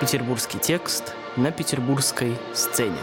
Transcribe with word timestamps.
Петербургский 0.00 0.58
текст 0.58 1.14
на 1.36 1.50
петербургской 1.50 2.36
сцене. 2.52 3.00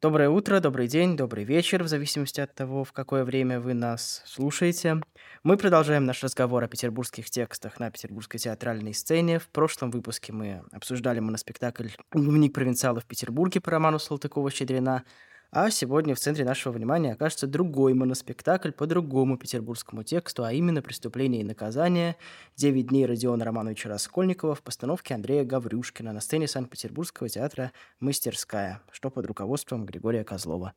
Доброе 0.00 0.28
утро, 0.28 0.60
добрый 0.60 0.86
день, 0.86 1.16
добрый 1.16 1.42
вечер, 1.42 1.82
в 1.82 1.88
зависимости 1.88 2.40
от 2.40 2.54
того, 2.54 2.84
в 2.84 2.92
какое 2.92 3.24
время 3.24 3.58
вы 3.58 3.74
нас 3.74 4.22
слушаете. 4.26 5.00
Мы 5.42 5.56
продолжаем 5.56 6.04
наш 6.04 6.22
разговор 6.22 6.62
о 6.62 6.68
петербургских 6.68 7.28
текстах 7.28 7.80
на 7.80 7.90
петербургской 7.90 8.38
театральной 8.38 8.94
сцене. 8.94 9.40
В 9.40 9.48
прошлом 9.48 9.90
выпуске 9.90 10.32
мы 10.32 10.62
обсуждали 10.70 11.18
моноспектакль 11.18 11.88
«Дневник 12.14 12.54
провинциала 12.54 13.00
в 13.00 13.06
Петербурге» 13.06 13.60
по 13.60 13.72
роману 13.72 13.98
Салтыкова-Щедрина, 13.98 15.02
а 15.50 15.70
сегодня 15.70 16.14
в 16.14 16.18
центре 16.18 16.44
нашего 16.44 16.74
внимания 16.74 17.12
окажется 17.12 17.46
другой 17.46 17.94
моноспектакль 17.94 18.70
по 18.70 18.86
другому 18.86 19.38
петербургскому 19.38 20.02
тексту, 20.02 20.44
а 20.44 20.52
именно 20.52 20.82
«Преступление 20.82 21.40
и 21.40 21.44
наказание. 21.44 22.16
Девять 22.54 22.88
дней 22.88 23.06
Родиона 23.06 23.44
Романовича 23.46 23.88
Раскольникова» 23.88 24.54
в 24.54 24.62
постановке 24.62 25.14
Андрея 25.14 25.44
Гаврюшкина 25.44 26.12
на 26.12 26.20
сцене 26.20 26.48
Санкт-Петербургского 26.48 27.30
театра 27.30 27.72
«Мастерская», 27.98 28.82
что 28.90 29.08
под 29.10 29.24
руководством 29.24 29.86
Григория 29.86 30.22
Козлова. 30.22 30.74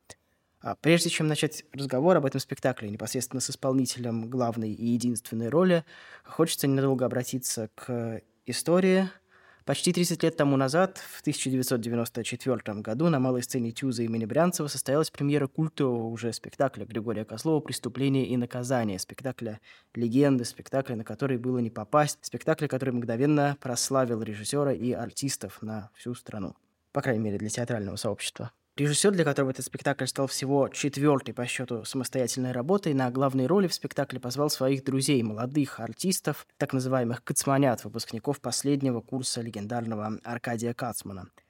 А 0.62 0.74
прежде 0.76 1.10
чем 1.10 1.26
начать 1.26 1.64
разговор 1.72 2.16
об 2.16 2.24
этом 2.24 2.40
спектакле 2.40 2.88
непосредственно 2.88 3.40
с 3.40 3.50
исполнителем 3.50 4.30
главной 4.30 4.72
и 4.72 4.86
единственной 4.86 5.50
роли, 5.50 5.84
хочется 6.24 6.66
ненадолго 6.66 7.04
обратиться 7.04 7.68
к 7.74 8.22
истории– 8.46 9.10
Почти 9.64 9.92
30 9.92 10.22
лет 10.24 10.36
тому 10.36 10.56
назад, 10.56 10.98
в 10.98 11.20
1994 11.20 12.80
году, 12.80 13.08
на 13.08 13.20
малой 13.20 13.42
сцене 13.44 13.70
Тюза 13.70 14.02
имени 14.02 14.24
Брянцева 14.24 14.66
состоялась 14.66 15.10
премьера 15.10 15.46
культового 15.46 16.08
уже 16.08 16.32
спектакля 16.32 16.84
Григория 16.84 17.24
Козлова 17.24 17.60
«Преступление 17.60 18.26
и 18.26 18.36
наказание», 18.36 18.98
спектакля 18.98 19.60
легенды, 19.94 20.44
спектакля, 20.44 20.96
на 20.96 21.04
который 21.04 21.38
было 21.38 21.58
не 21.58 21.70
попасть, 21.70 22.18
спектакля, 22.22 22.66
который 22.66 22.90
мгновенно 22.90 23.56
прославил 23.60 24.22
режиссера 24.22 24.72
и 24.72 24.90
артистов 24.90 25.62
на 25.62 25.90
всю 25.94 26.14
страну, 26.14 26.56
по 26.92 27.00
крайней 27.00 27.22
мере, 27.22 27.38
для 27.38 27.48
театрального 27.48 27.94
сообщества. 27.94 28.50
Режиссер, 28.76 29.10
для 29.10 29.24
которого 29.24 29.50
этот 29.50 29.66
спектакль 29.66 30.06
стал 30.06 30.26
всего 30.28 30.68
четвертой 30.68 31.34
по 31.34 31.46
счету 31.46 31.84
самостоятельной 31.84 32.52
работой, 32.52 32.94
на 32.94 33.10
главной 33.10 33.46
роли 33.46 33.66
в 33.66 33.74
спектакле 33.74 34.18
позвал 34.18 34.48
своих 34.48 34.82
друзей, 34.82 35.22
молодых 35.22 35.78
артистов, 35.78 36.46
так 36.56 36.72
называемых 36.72 37.22
«кацманят», 37.22 37.84
выпускников 37.84 38.40
последнего 38.40 39.02
курса 39.02 39.42
легендарного 39.42 40.18
Аркадия 40.24 40.72
Кацмана– 40.72 41.28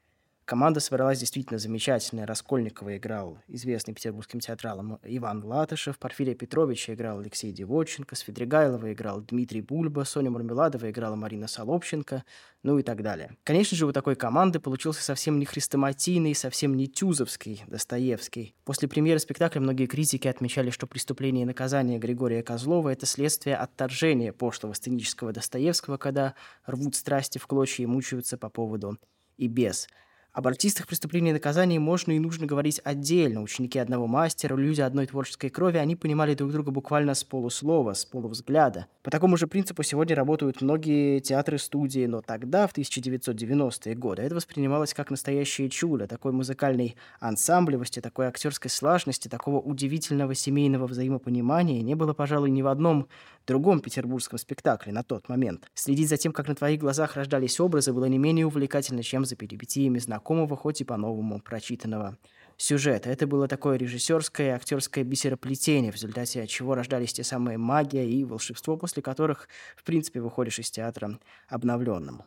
Команда 0.53 0.81
собралась 0.81 1.19
действительно 1.19 1.59
замечательная. 1.59 2.27
Раскольникова 2.27 2.99
играл 2.99 3.39
известный 3.49 3.95
петербургским 3.95 4.39
театралом 4.39 4.99
Иван 5.03 5.43
Латышев, 5.43 5.99
Порфирия 5.99 6.35
Петровича 6.35 6.93
играл 6.93 7.21
Алексей 7.21 7.53
Девоченко, 7.53 8.15
Свидригайлова 8.15 8.93
играл 8.93 9.23
Дмитрий 9.23 9.63
Бульба, 9.63 10.05
Соня 10.05 10.31
Мармеладова 10.31 10.91
играла 10.91 11.17
Марина 11.17 11.49
Солопченко, 11.49 12.25
ну 12.63 12.79
и 12.79 12.83
так 12.83 13.03
далее. 13.03 13.35
Конечно 13.45 13.79
же, 13.79 13.87
у 13.87 13.93
такой 13.93 14.15
команды 14.15 14.61
получился 14.61 15.03
совсем 15.03 15.39
не 15.39 15.47
хрестоматийный, 15.47 16.35
совсем 16.35 16.77
не 16.77 16.87
тюзовский 16.87 17.65
Достоевский. 17.67 18.55
После 18.65 18.89
премьеры 18.89 19.21
спектакля 19.21 19.59
многие 19.59 19.87
критики 19.87 20.29
отмечали, 20.29 20.69
что 20.69 20.87
«Преступление 20.87 21.45
и 21.45 21.47
наказание» 21.47 21.99
Григория 21.99 22.43
Козлова– 22.43 22.89
это 22.91 23.07
следствие 23.07 23.57
отторжения 23.57 24.35
пошлого 24.35 24.75
сценического 24.75 25.33
Достоевского, 25.33 25.97
когда 25.97 26.35
рвут 26.67 26.95
страсти 26.95 27.39
в 27.39 27.47
клочья 27.47 27.85
и 27.85 27.87
мучаются 27.87 28.37
по 28.37 28.51
поводу 28.51 28.99
и 29.39 29.49
без– 29.49 29.89
об 30.33 30.47
артистах 30.47 30.87
преступления 30.87 31.31
и 31.31 31.35
наказаний 31.35 31.79
можно 31.79 32.13
и 32.13 32.19
нужно 32.19 32.47
говорить 32.47 32.81
отдельно. 32.85 33.43
Ученики 33.43 33.79
одного 33.79 34.07
мастера, 34.07 34.57
люди 34.57 34.81
одной 34.81 35.07
творческой 35.07 35.51
крови, 35.51 35.77
они 35.77 35.95
понимали 35.95 36.35
друг 36.35 36.53
друга 36.53 36.71
буквально 36.71 37.15
с 37.15 37.23
полуслова, 37.23 37.93
с 37.93 38.07
полувзгляда. 38.07 38.87
По 39.03 39.11
такому 39.11 39.37
же 39.37 39.47
принципу 39.47 39.83
сегодня 39.83 40.17
работают 40.17 40.63
многие 40.63 41.21
театры-студии, 41.21 42.07
но 42.07 42.23
тогда, 42.23 42.67
в 42.67 42.75
1990-е 42.75 43.95
годы, 43.95 44.23
это 44.23 44.35
воспринималось 44.35 44.95
как 44.95 45.11
настоящее 45.11 45.69
чудо, 45.69 46.07
такой 46.07 46.33
музыкальной 46.33 46.97
ансамблевости, 47.21 48.01
такой 48.01 48.27
актерской 48.27 48.71
слаженности, 48.71 49.29
такого 49.29 49.61
удивительного 49.61 50.35
семейного 50.35 50.87
взаимопонимания 50.87 51.83
не 51.83 51.95
было, 51.95 52.15
пожалуй, 52.15 52.51
ни 52.51 52.63
в 52.63 52.69
одном 52.69 53.07
другом 53.47 53.81
петербургском 53.81 54.39
спектакле 54.39 54.93
на 54.93 55.03
тот 55.03 55.29
момент. 55.29 55.71
Следить 55.75 56.09
за 56.09 56.17
тем, 56.17 56.33
как 56.33 56.49
на 56.49 56.55
твоих 56.55 56.81
глазах 56.81 57.17
рождались 57.17 57.61
образы, 57.61 57.93
было 57.93 58.07
не 58.07 58.19
менее 58.19 58.47
увлекательно, 58.47 59.03
чем 59.03 59.25
за 59.25 59.37
перипетиями 59.37 59.99
знакомого, 59.99 60.57
хоть 60.57 60.81
и 60.81 60.85
по-новому 60.85 61.41
прочитанного 61.41 62.17
сюжета. 62.57 63.11
Это 63.11 63.27
было 63.27 63.49
такое 63.49 63.77
режиссерское 63.77 64.49
и 64.49 64.51
актерское 64.51 65.05
бисероплетение, 65.05 65.93
в 65.93 65.97
результате 65.97 66.47
чего 66.47 66.75
рождались 66.75 67.13
те 67.13 67.25
самые 67.25 67.59
магия 67.59 68.09
и 68.09 68.25
волшебство, 68.25 68.77
после 68.77 69.03
которых, 69.03 69.49
в 69.77 69.85
принципе, 69.85 70.21
выходишь 70.21 70.59
из 70.59 70.71
театра 70.71 71.19
обновленным. 71.49 72.23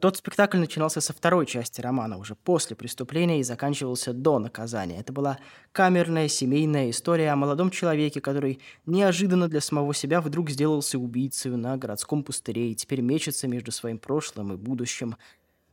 Тот 0.00 0.16
спектакль 0.16 0.56
начинался 0.56 1.02
со 1.02 1.12
второй 1.12 1.44
части 1.44 1.82
романа, 1.82 2.16
уже 2.16 2.34
после 2.34 2.74
преступления, 2.74 3.40
и 3.40 3.42
заканчивался 3.42 4.14
до 4.14 4.38
наказания. 4.38 4.98
Это 4.98 5.12
была 5.12 5.38
камерная 5.72 6.26
семейная 6.26 6.88
история 6.88 7.30
о 7.30 7.36
молодом 7.36 7.70
человеке, 7.70 8.22
который 8.22 8.60
неожиданно 8.86 9.46
для 9.46 9.60
самого 9.60 9.92
себя 9.92 10.22
вдруг 10.22 10.48
сделался 10.48 10.98
убийцей 10.98 11.50
на 11.50 11.76
городском 11.76 12.24
пустыре 12.24 12.72
и 12.72 12.74
теперь 12.74 13.02
мечется 13.02 13.46
между 13.46 13.72
своим 13.72 13.98
прошлым 13.98 14.54
и 14.54 14.56
будущим. 14.56 15.16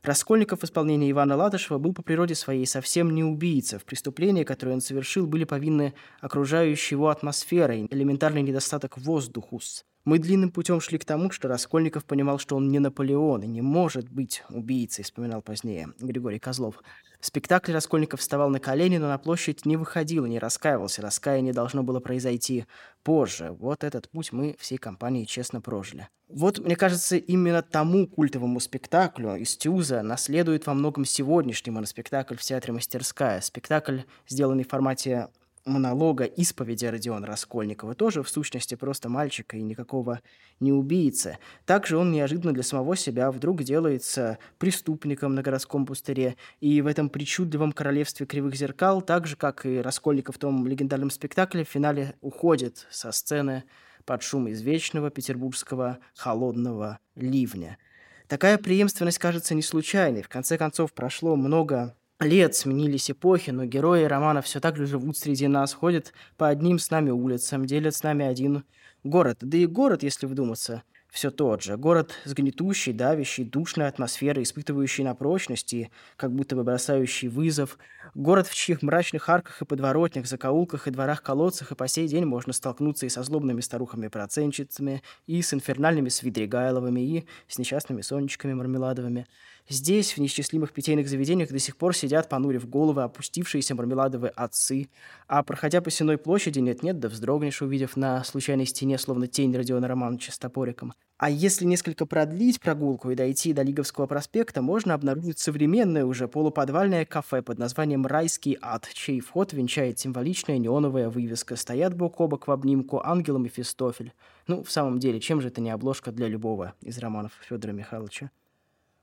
Раскольников 0.02 0.60
в 0.60 0.64
исполнении 0.64 1.10
Ивана 1.10 1.34
Ладышева 1.34 1.78
был 1.78 1.94
по 1.94 2.02
природе 2.02 2.34
своей 2.34 2.66
совсем 2.66 3.14
не 3.14 3.24
убийца. 3.24 3.78
В 3.78 3.84
преступлении, 3.84 4.44
которое 4.44 4.72
он 4.72 4.82
совершил, 4.82 5.26
были 5.26 5.44
повинны 5.44 5.94
окружающей 6.20 6.96
его 6.96 7.08
атмосферой, 7.08 7.88
элементарный 7.90 8.42
недостаток 8.42 8.98
воздухус. 8.98 9.86
Мы 10.08 10.18
длинным 10.18 10.50
путем 10.50 10.80
шли 10.80 10.96
к 10.96 11.04
тому, 11.04 11.30
что 11.30 11.48
Раскольников 11.48 12.06
понимал, 12.06 12.38
что 12.38 12.56
он 12.56 12.70
не 12.70 12.78
Наполеон 12.78 13.42
и 13.42 13.46
не 13.46 13.60
может 13.60 14.08
быть 14.08 14.42
убийцей, 14.48 15.04
вспоминал 15.04 15.42
позднее 15.42 15.90
Григорий 16.00 16.38
Козлов. 16.38 16.82
В 17.20 17.26
спектакле 17.26 17.74
Раскольников 17.74 18.20
вставал 18.20 18.48
на 18.48 18.58
колени, 18.58 18.96
но 18.96 19.08
на 19.08 19.18
площадь 19.18 19.66
не 19.66 19.76
выходил 19.76 20.24
и 20.24 20.30
не 20.30 20.38
раскаивался. 20.38 21.02
Раскаяние 21.02 21.52
должно 21.52 21.82
было 21.82 22.00
произойти 22.00 22.64
позже. 23.02 23.54
Вот 23.60 23.84
этот 23.84 24.08
путь 24.08 24.32
мы 24.32 24.56
всей 24.58 24.78
компанией 24.78 25.26
честно 25.26 25.60
прожили. 25.60 26.08
Вот, 26.28 26.58
мне 26.58 26.76
кажется, 26.76 27.16
именно 27.16 27.60
тому 27.60 28.06
культовому 28.06 28.60
спектаклю 28.60 29.36
из 29.36 29.58
Тюза 29.58 30.00
наследует 30.00 30.66
во 30.66 30.72
многом 30.72 31.04
сегодняшний 31.04 31.70
моноспектакль 31.70 32.36
в 32.36 32.42
театре 32.42 32.72
«Мастерская». 32.72 33.42
Спектакль, 33.42 34.00
сделанный 34.26 34.64
в 34.64 34.68
формате 34.68 35.28
монолога 35.68 36.24
исповеди 36.24 36.86
Родиона 36.86 37.26
Раскольникова, 37.26 37.94
тоже 37.94 38.22
в 38.22 38.28
сущности 38.28 38.74
просто 38.74 39.08
мальчика 39.08 39.56
и 39.56 39.62
никакого 39.62 40.20
не 40.60 40.72
убийцы. 40.72 41.38
Также 41.66 41.96
он 41.96 42.10
неожиданно 42.10 42.52
для 42.52 42.62
самого 42.62 42.96
себя 42.96 43.30
вдруг 43.30 43.62
делается 43.62 44.38
преступником 44.58 45.34
на 45.34 45.42
городском 45.42 45.86
пустыре, 45.86 46.36
и 46.60 46.80
в 46.80 46.86
этом 46.86 47.08
причудливом 47.08 47.72
королевстве 47.72 48.26
кривых 48.26 48.56
зеркал, 48.56 49.02
так 49.02 49.26
же, 49.26 49.36
как 49.36 49.66
и 49.66 49.78
Раскольников 49.78 50.36
в 50.36 50.38
том 50.38 50.66
легендарном 50.66 51.10
спектакле, 51.10 51.64
в 51.64 51.68
финале 51.68 52.14
уходит 52.20 52.86
со 52.90 53.12
сцены 53.12 53.64
под 54.04 54.22
шум 54.22 54.50
извечного 54.50 55.10
петербургского 55.10 55.98
холодного 56.14 56.98
ливня. 57.14 57.78
Такая 58.26 58.58
преемственность 58.58 59.18
кажется 59.18 59.54
не 59.54 59.62
случайной. 59.62 60.22
В 60.22 60.28
конце 60.28 60.58
концов, 60.58 60.92
прошло 60.92 61.36
много 61.36 61.94
лет, 62.20 62.54
сменились 62.54 63.10
эпохи, 63.10 63.50
но 63.50 63.64
герои 63.64 64.04
романа 64.04 64.42
все 64.42 64.60
так 64.60 64.76
же 64.76 64.86
живут 64.86 65.16
среди 65.16 65.46
нас, 65.46 65.72
ходят 65.72 66.12
по 66.36 66.48
одним 66.48 66.78
с 66.78 66.90
нами 66.90 67.10
улицам, 67.10 67.64
делят 67.64 67.94
с 67.94 68.02
нами 68.02 68.26
один 68.26 68.64
город. 69.04 69.38
Да 69.40 69.56
и 69.56 69.66
город, 69.66 70.02
если 70.02 70.26
вдуматься, 70.26 70.82
все 71.10 71.30
тот 71.30 71.62
же. 71.62 71.76
Город 71.76 72.12
с 72.24 72.34
гнетущей, 72.34 72.92
давящей, 72.92 73.44
душной 73.44 73.86
атмосферой, 73.86 74.42
испытывающий 74.42 75.04
на 75.04 75.14
прочности, 75.14 75.90
как 76.16 76.32
будто 76.32 76.56
бы 76.56 76.64
бросающий 76.64 77.28
вызов. 77.28 77.78
Город, 78.14 78.46
в 78.48 78.54
чьих 78.54 78.82
мрачных 78.82 79.28
арках 79.28 79.62
и 79.62 79.64
подворотнях, 79.64 80.26
закоулках 80.26 80.86
и 80.86 80.90
дворах-колодцах 80.90 81.72
и 81.72 81.74
по 81.76 81.86
сей 81.88 82.08
день 82.08 82.24
можно 82.24 82.52
столкнуться 82.52 83.06
и 83.06 83.10
со 83.10 83.22
злобными 83.22 83.60
старухами-процентщицами, 83.60 85.02
и 85.26 85.40
с 85.40 85.54
инфернальными 85.54 86.08
Свидригайловыми, 86.08 87.00
и 87.00 87.26
с 87.46 87.58
несчастными 87.58 88.02
Сонечками 88.02 88.54
Мармеладовыми. 88.54 89.26
Здесь, 89.70 90.14
в 90.14 90.18
неисчислимых 90.18 90.72
питейных 90.72 91.10
заведениях, 91.10 91.50
до 91.50 91.58
сих 91.58 91.76
пор 91.76 91.94
сидят, 91.94 92.30
понурив 92.30 92.66
головы, 92.66 93.02
опустившиеся 93.02 93.74
мармеладовые 93.74 94.30
отцы. 94.30 94.88
А 95.26 95.42
проходя 95.42 95.82
по 95.82 95.90
Сенной 95.90 96.16
площади, 96.16 96.58
нет-нет, 96.58 96.98
да 96.98 97.08
вздрогнешь, 97.10 97.60
увидев 97.60 97.94
на 97.98 98.24
случайной 98.24 98.64
стене, 98.64 98.96
словно 98.96 99.26
тень 99.26 99.54
Родиона 99.54 99.86
Романовича 99.86 100.32
с 100.32 100.38
топориком. 100.38 100.94
А 101.18 101.28
если 101.28 101.66
несколько 101.66 102.06
продлить 102.06 102.60
прогулку 102.60 103.10
и 103.10 103.14
дойти 103.14 103.52
до 103.52 103.60
Лиговского 103.62 104.06
проспекта, 104.06 104.62
можно 104.62 104.94
обнаружить 104.94 105.38
современное 105.38 106.06
уже 106.06 106.28
полуподвальное 106.28 107.04
кафе 107.04 107.42
под 107.42 107.58
названием 107.58 108.06
«Райский 108.06 108.56
ад», 108.62 108.88
чей 108.94 109.20
вход 109.20 109.52
венчает 109.52 109.98
символичная 109.98 110.56
неоновая 110.56 111.10
вывеска. 111.10 111.56
Стоят 111.56 111.94
бок 111.94 112.18
о 112.22 112.28
бок 112.28 112.46
в 112.46 112.52
обнимку 112.52 113.02
ангел 113.04 113.36
и 113.36 113.40
Мефистофель. 113.40 114.14
Ну, 114.46 114.62
в 114.62 114.70
самом 114.70 114.98
деле, 114.98 115.20
чем 115.20 115.42
же 115.42 115.48
это 115.48 115.60
не 115.60 115.70
обложка 115.70 116.10
для 116.10 116.26
любого 116.26 116.72
из 116.80 116.96
романов 116.98 117.32
Федора 117.46 117.72
Михайловича? 117.72 118.30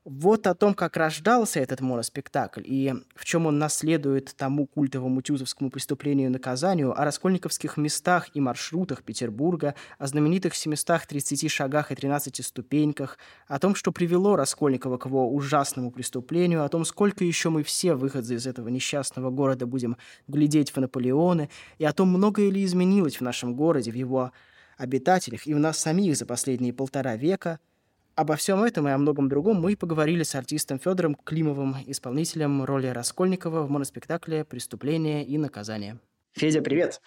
Вот 0.08 0.46
о 0.46 0.54
том, 0.54 0.74
как 0.74 0.96
рождался 0.96 1.58
этот 1.58 1.80
моноспектакль 1.80 2.62
и 2.64 2.94
в 3.16 3.24
чем 3.24 3.46
он 3.46 3.58
наследует 3.58 4.36
тому 4.36 4.68
культовому 4.68 5.20
тюзовскому 5.20 5.68
преступлению 5.68 6.28
и 6.28 6.32
наказанию, 6.32 6.96
о 6.96 7.04
раскольниковских 7.04 7.76
местах 7.76 8.28
и 8.32 8.40
маршрутах 8.40 9.02
Петербурга, 9.02 9.74
о 9.98 10.06
знаменитых 10.06 10.54
730 10.54 11.50
шагах 11.50 11.90
и 11.90 11.96
13 11.96 12.46
ступеньках, 12.46 13.18
о 13.48 13.58
том, 13.58 13.74
что 13.74 13.90
привело 13.90 14.36
Раскольникова 14.36 14.96
к 14.96 15.06
его 15.06 15.28
ужасному 15.28 15.90
преступлению, 15.90 16.62
о 16.62 16.68
том, 16.68 16.84
сколько 16.84 17.24
еще 17.24 17.50
мы 17.50 17.64
все, 17.64 17.94
выходцы 17.94 18.36
из 18.36 18.46
этого 18.46 18.68
несчастного 18.68 19.30
города, 19.30 19.66
будем 19.66 19.96
глядеть 20.28 20.70
в 20.70 20.76
Наполеоны, 20.76 21.50
и 21.78 21.84
о 21.84 21.92
том, 21.92 22.10
многое 22.10 22.48
ли 22.50 22.64
изменилось 22.64 23.16
в 23.16 23.22
нашем 23.22 23.56
городе, 23.56 23.90
в 23.90 23.96
его 23.96 24.30
обитателях 24.78 25.48
и 25.48 25.54
в 25.54 25.58
нас 25.58 25.78
самих 25.80 26.16
за 26.16 26.26
последние 26.26 26.72
полтора 26.72 27.16
века– 27.16 27.58
Обо 28.16 28.36
всем 28.36 28.64
этом 28.64 28.88
и 28.88 28.92
о 28.92 28.96
многом 28.96 29.28
другом 29.28 29.60
мы 29.60 29.76
поговорили 29.76 30.22
с 30.22 30.34
артистом 30.34 30.78
Федором 30.78 31.14
Климовым, 31.14 31.76
исполнителем 31.86 32.64
роли 32.64 32.86
Раскольникова 32.86 33.64
в 33.64 33.70
моноспектакле 33.70 34.46
«Преступление 34.46 35.22
и 35.22 35.36
наказание». 35.36 35.98
Федя, 36.32 36.62
привет! 36.62 37.02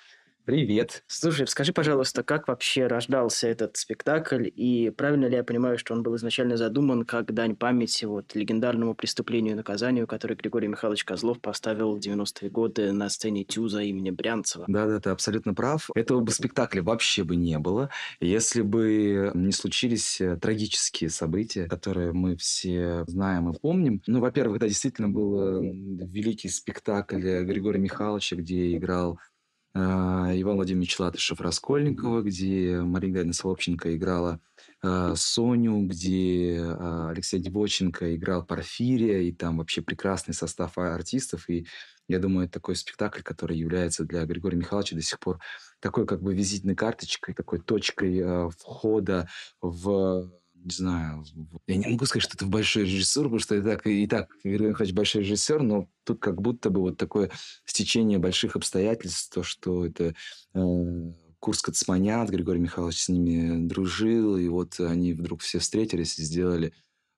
Привет. 0.49 1.03
Слушай, 1.05 1.45
скажи, 1.45 1.73
пожалуйста, 1.73 2.23
как 2.23 2.47
вообще 2.47 2.87
рождался 2.87 3.47
этот 3.47 3.77
спектакль, 3.77 4.47
и 4.47 4.89
правильно 4.89 5.27
ли 5.27 5.35
я 5.35 5.43
понимаю, 5.43 5.77
что 5.77 5.93
он 5.93 6.01
был 6.01 6.15
изначально 6.15 6.57
задуман 6.57 7.05
как 7.05 7.31
дань 7.35 7.55
памяти 7.55 8.05
вот 8.05 8.33
легендарному 8.33 8.95
преступлению 8.95 9.53
и 9.53 9.55
наказанию, 9.55 10.07
которое 10.07 10.33
Григорий 10.33 10.67
Михайлович 10.67 11.05
Козлов 11.05 11.39
поставил 11.39 11.95
в 11.95 11.99
90-е 11.99 12.49
годы 12.49 12.91
на 12.91 13.09
сцене 13.09 13.43
Тюза 13.43 13.83
имени 13.83 14.09
Брянцева? 14.09 14.65
Да-да, 14.67 14.99
ты 14.99 15.11
абсолютно 15.11 15.53
прав. 15.53 15.87
Этого 15.93 16.19
бы 16.21 16.31
спектакля 16.31 16.81
вообще 16.81 17.23
бы 17.23 17.35
не 17.35 17.59
было, 17.59 17.91
если 18.19 18.63
бы 18.63 19.29
не 19.35 19.51
случились 19.51 20.19
э, 20.19 20.35
трагические 20.35 21.11
события, 21.11 21.67
которые 21.67 22.11
мы 22.11 22.35
все 22.37 23.03
знаем 23.05 23.51
и 23.51 23.59
помним. 23.59 24.01
Ну, 24.07 24.19
во-первых, 24.19 24.61
да, 24.61 24.67
действительно 24.67 25.09
был 25.09 25.39
э, 25.39 25.61
великий 25.61 26.49
спектакль 26.49 27.43
Григория 27.43 27.79
Михайловича, 27.79 28.35
где 28.35 28.75
играл 28.75 29.19
Иван 29.75 30.55
Владимирович 30.55 30.99
Латышев 30.99 31.41
Раскольникова, 31.41 32.21
где 32.21 32.81
Мария 32.81 33.13
Гайна 33.13 33.33
Солопченко 33.33 33.95
играла 33.95 34.39
э, 34.83 35.13
Соню, 35.15 35.85
где 35.85 36.55
э, 36.55 37.09
Алексей 37.09 37.39
Дебоченко 37.39 38.15
играл 38.15 38.45
Порфирия, 38.45 39.21
и 39.21 39.31
там 39.31 39.57
вообще 39.57 39.81
прекрасный 39.81 40.33
состав 40.33 40.77
артистов. 40.77 41.49
И 41.49 41.67
я 42.07 42.17
думаю, 42.17 42.45
это 42.45 42.53
такой 42.53 42.75
спектакль, 42.75 43.21
который 43.21 43.57
является 43.57 44.03
для 44.03 44.25
Григория 44.25 44.57
Михайловича 44.57 44.95
до 44.95 45.03
сих 45.03 45.19
пор 45.19 45.39
такой 45.79 46.07
как 46.07 46.21
бы 46.21 46.33
визитной 46.33 46.75
карточкой, 46.75 47.35
такой 47.35 47.59
точкой 47.59 48.19
э, 48.19 48.49
входа 48.57 49.29
в 49.61 50.31
не 50.63 50.71
знаю, 50.71 51.23
я 51.67 51.75
не 51.75 51.87
могу 51.87 52.05
сказать, 52.05 52.23
что 52.23 52.35
это 52.35 52.45
большой 52.45 52.83
режиссер, 52.83 53.23
потому 53.23 53.39
что 53.39 53.55
и 53.55 53.61
так, 53.61 53.87
и 53.87 54.07
так 54.07 54.29
Григорий 54.43 54.69
Михайлович 54.69 54.95
большой 54.95 55.21
режиссер, 55.21 55.61
но 55.61 55.89
тут 56.03 56.19
как 56.19 56.41
будто 56.41 56.69
бы 56.69 56.81
вот 56.81 56.97
такое 56.97 57.31
стечение 57.65 58.19
больших 58.19 58.55
обстоятельств, 58.55 59.33
то, 59.33 59.43
что 59.43 59.85
это 59.85 60.15
э, 60.53 61.13
курс 61.39 61.61
Кацманят, 61.61 62.29
Григорий 62.29 62.59
Михайлович 62.59 63.03
с 63.03 63.09
ними 63.09 63.67
дружил, 63.67 64.37
и 64.37 64.47
вот 64.47 64.79
они 64.79 65.13
вдруг 65.13 65.41
все 65.41 65.59
встретились 65.59 66.19
и 66.19 66.23
сделали 66.23 66.73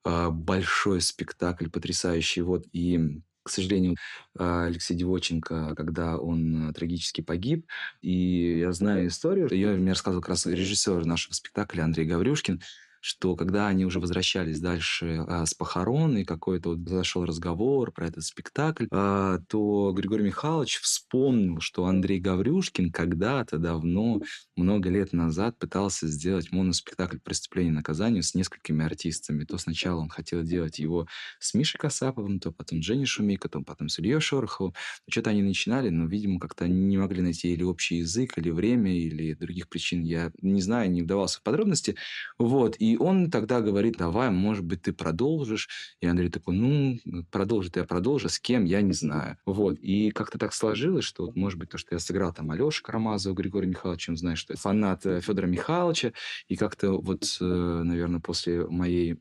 э, 0.05 0.29
большой 0.29 1.01
спектакль, 1.01 1.69
потрясающий. 1.69 2.41
Вот, 2.41 2.65
и 2.71 3.21
к 3.43 3.49
сожалению, 3.49 3.95
э, 4.37 4.65
Алексей 4.67 4.95
Девоченко, 4.95 5.73
когда 5.75 6.17
он 6.17 6.69
э, 6.69 6.73
трагически 6.73 7.21
погиб, 7.21 7.65
и 8.01 8.59
я 8.59 8.71
знаю 8.71 9.07
историю, 9.07 9.49
ее 9.51 9.75
мне 9.75 9.91
рассказывал 9.91 10.21
как 10.21 10.29
раз 10.29 10.45
режиссер 10.45 11.05
нашего 11.05 11.33
спектакля 11.33 11.83
Андрей 11.83 12.05
Гаврюшкин, 12.05 12.61
что 13.01 13.35
когда 13.35 13.67
они 13.67 13.85
уже 13.85 13.99
возвращались 13.99 14.59
дальше 14.59 15.25
а, 15.27 15.45
с 15.45 15.53
похорон, 15.53 16.17
и 16.17 16.23
какой-то 16.23 16.69
вот 16.69 16.87
зашел 16.87 17.25
разговор 17.25 17.91
про 17.91 18.07
этот 18.07 18.23
спектакль, 18.23 18.85
а, 18.91 19.39
то 19.49 19.91
Григорий 19.91 20.23
Михайлович 20.23 20.79
вспомнил, 20.79 21.59
что 21.59 21.85
Андрей 21.85 22.19
Гаврюшкин 22.19 22.91
когда-то 22.91 23.57
давно, 23.57 24.21
много 24.55 24.89
лет 24.89 25.13
назад, 25.13 25.57
пытался 25.57 26.07
сделать 26.07 26.51
моноспектакль 26.51 27.17
«Преступление 27.23 27.71
и 27.73 27.75
наказание» 27.75 28.21
с 28.21 28.35
несколькими 28.35 28.85
артистами. 28.85 29.43
То 29.43 29.57
сначала 29.57 29.99
он 29.99 30.09
хотел 30.09 30.43
делать 30.43 30.79
его 30.79 31.07
с 31.39 31.53
Мишей 31.55 31.79
Касаповым, 31.79 32.39
то 32.39 32.51
потом 32.51 32.81
с 32.81 32.85
Женей 32.85 33.05
Шумико, 33.05 33.49
то 33.49 33.61
потом 33.61 33.89
с 33.89 33.99
Ильей 33.99 34.19
Шороховым. 34.19 34.73
Что-то 35.09 35.31
они 35.31 35.41
начинали, 35.41 35.89
но, 35.89 36.05
видимо, 36.05 36.39
как-то 36.39 36.67
не 36.67 36.97
могли 36.97 37.21
найти 37.21 37.51
или 37.53 37.63
общий 37.63 37.97
язык, 37.97 38.37
или 38.37 38.51
время, 38.51 38.95
или 38.95 39.33
других 39.33 39.69
причин. 39.69 40.03
Я 40.03 40.31
не 40.41 40.61
знаю, 40.61 40.91
не 40.91 41.01
вдавался 41.01 41.39
в 41.39 41.43
подробности. 41.43 41.95
Вот. 42.37 42.75
И 42.79 42.90
и 42.91 42.97
он 42.97 43.31
тогда 43.31 43.61
говорит, 43.61 43.95
давай, 43.97 44.31
может 44.31 44.65
быть, 44.65 44.81
ты 44.81 44.91
продолжишь. 44.91 45.69
И 46.01 46.07
Андрей 46.07 46.29
такой, 46.29 46.55
ну, 46.55 46.97
продолжит 47.31 47.77
я 47.77 47.85
продолжу, 47.85 48.27
с 48.27 48.37
кем, 48.37 48.65
я 48.65 48.81
не 48.81 48.91
знаю. 48.91 49.37
Вот. 49.45 49.79
И 49.79 50.11
как-то 50.11 50.37
так 50.37 50.53
сложилось, 50.53 51.05
что, 51.05 51.27
вот, 51.27 51.37
может 51.37 51.57
быть, 51.57 51.69
то, 51.69 51.77
что 51.77 51.95
я 51.95 51.99
сыграл 51.99 52.33
там 52.33 52.51
Алеша 52.51 52.81
Карамазова, 52.83 53.33
Григорий 53.33 53.67
Михайлович, 53.67 54.09
он 54.09 54.17
знает, 54.17 54.39
что 54.39 54.51
я 54.51 54.57
фанат 54.57 55.05
э, 55.05 55.21
Федора 55.21 55.47
Михайловича. 55.47 56.11
И 56.49 56.57
как-то 56.57 56.91
вот, 56.91 57.37
э, 57.39 57.45
наверное, 57.45 58.19
после 58.19 58.67
моей 58.67 59.15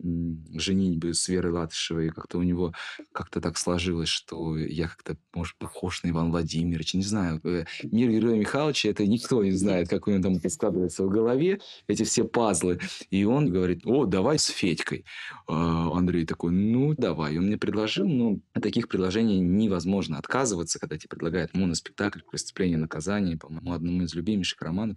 женитьбы 0.54 1.14
с 1.14 1.28
Верой 1.28 1.52
Латышевой, 1.52 2.08
как-то 2.08 2.38
у 2.38 2.42
него 2.42 2.72
как-то 3.12 3.40
так 3.40 3.56
сложилось, 3.56 4.08
что 4.08 4.56
я 4.56 4.88
как-то, 4.88 5.16
может, 5.32 5.54
похож 5.58 6.02
на 6.02 6.10
Ивана 6.10 6.30
Владимировича. 6.30 6.98
Не 6.98 7.04
знаю. 7.04 7.40
Э, 7.44 7.66
мир 7.84 8.10
Григория 8.10 8.40
Михайловича, 8.40 8.88
это 8.88 9.06
никто 9.06 9.44
не 9.44 9.52
знает, 9.52 9.88
как 9.88 10.08
у 10.08 10.10
него 10.10 10.22
там 10.24 10.50
складывается 10.50 11.04
в 11.04 11.10
голове, 11.10 11.60
эти 11.86 12.02
все 12.02 12.24
пазлы. 12.24 12.80
И 13.10 13.24
он 13.24 13.48
говорит, 13.60 13.86
о, 13.86 14.06
давай 14.06 14.38
с 14.38 14.46
Федькой. 14.46 15.04
А, 15.46 15.90
Андрей 15.96 16.26
такой, 16.26 16.52
ну, 16.52 16.94
давай. 16.94 17.38
Он 17.38 17.46
мне 17.46 17.58
предложил, 17.58 18.08
но 18.08 18.38
от 18.52 18.62
таких 18.62 18.88
предложений 18.88 19.40
невозможно 19.40 20.18
отказываться, 20.18 20.78
когда 20.78 20.96
тебе 20.96 21.08
предлагают 21.08 21.54
моноспектакль 21.54 22.20
«Преступление 22.30 22.76
и 22.78 22.80
наказание», 22.80 23.36
по-моему, 23.36 23.72
одному 23.72 24.02
из 24.02 24.14
любимейших 24.14 24.60
романов 24.62 24.96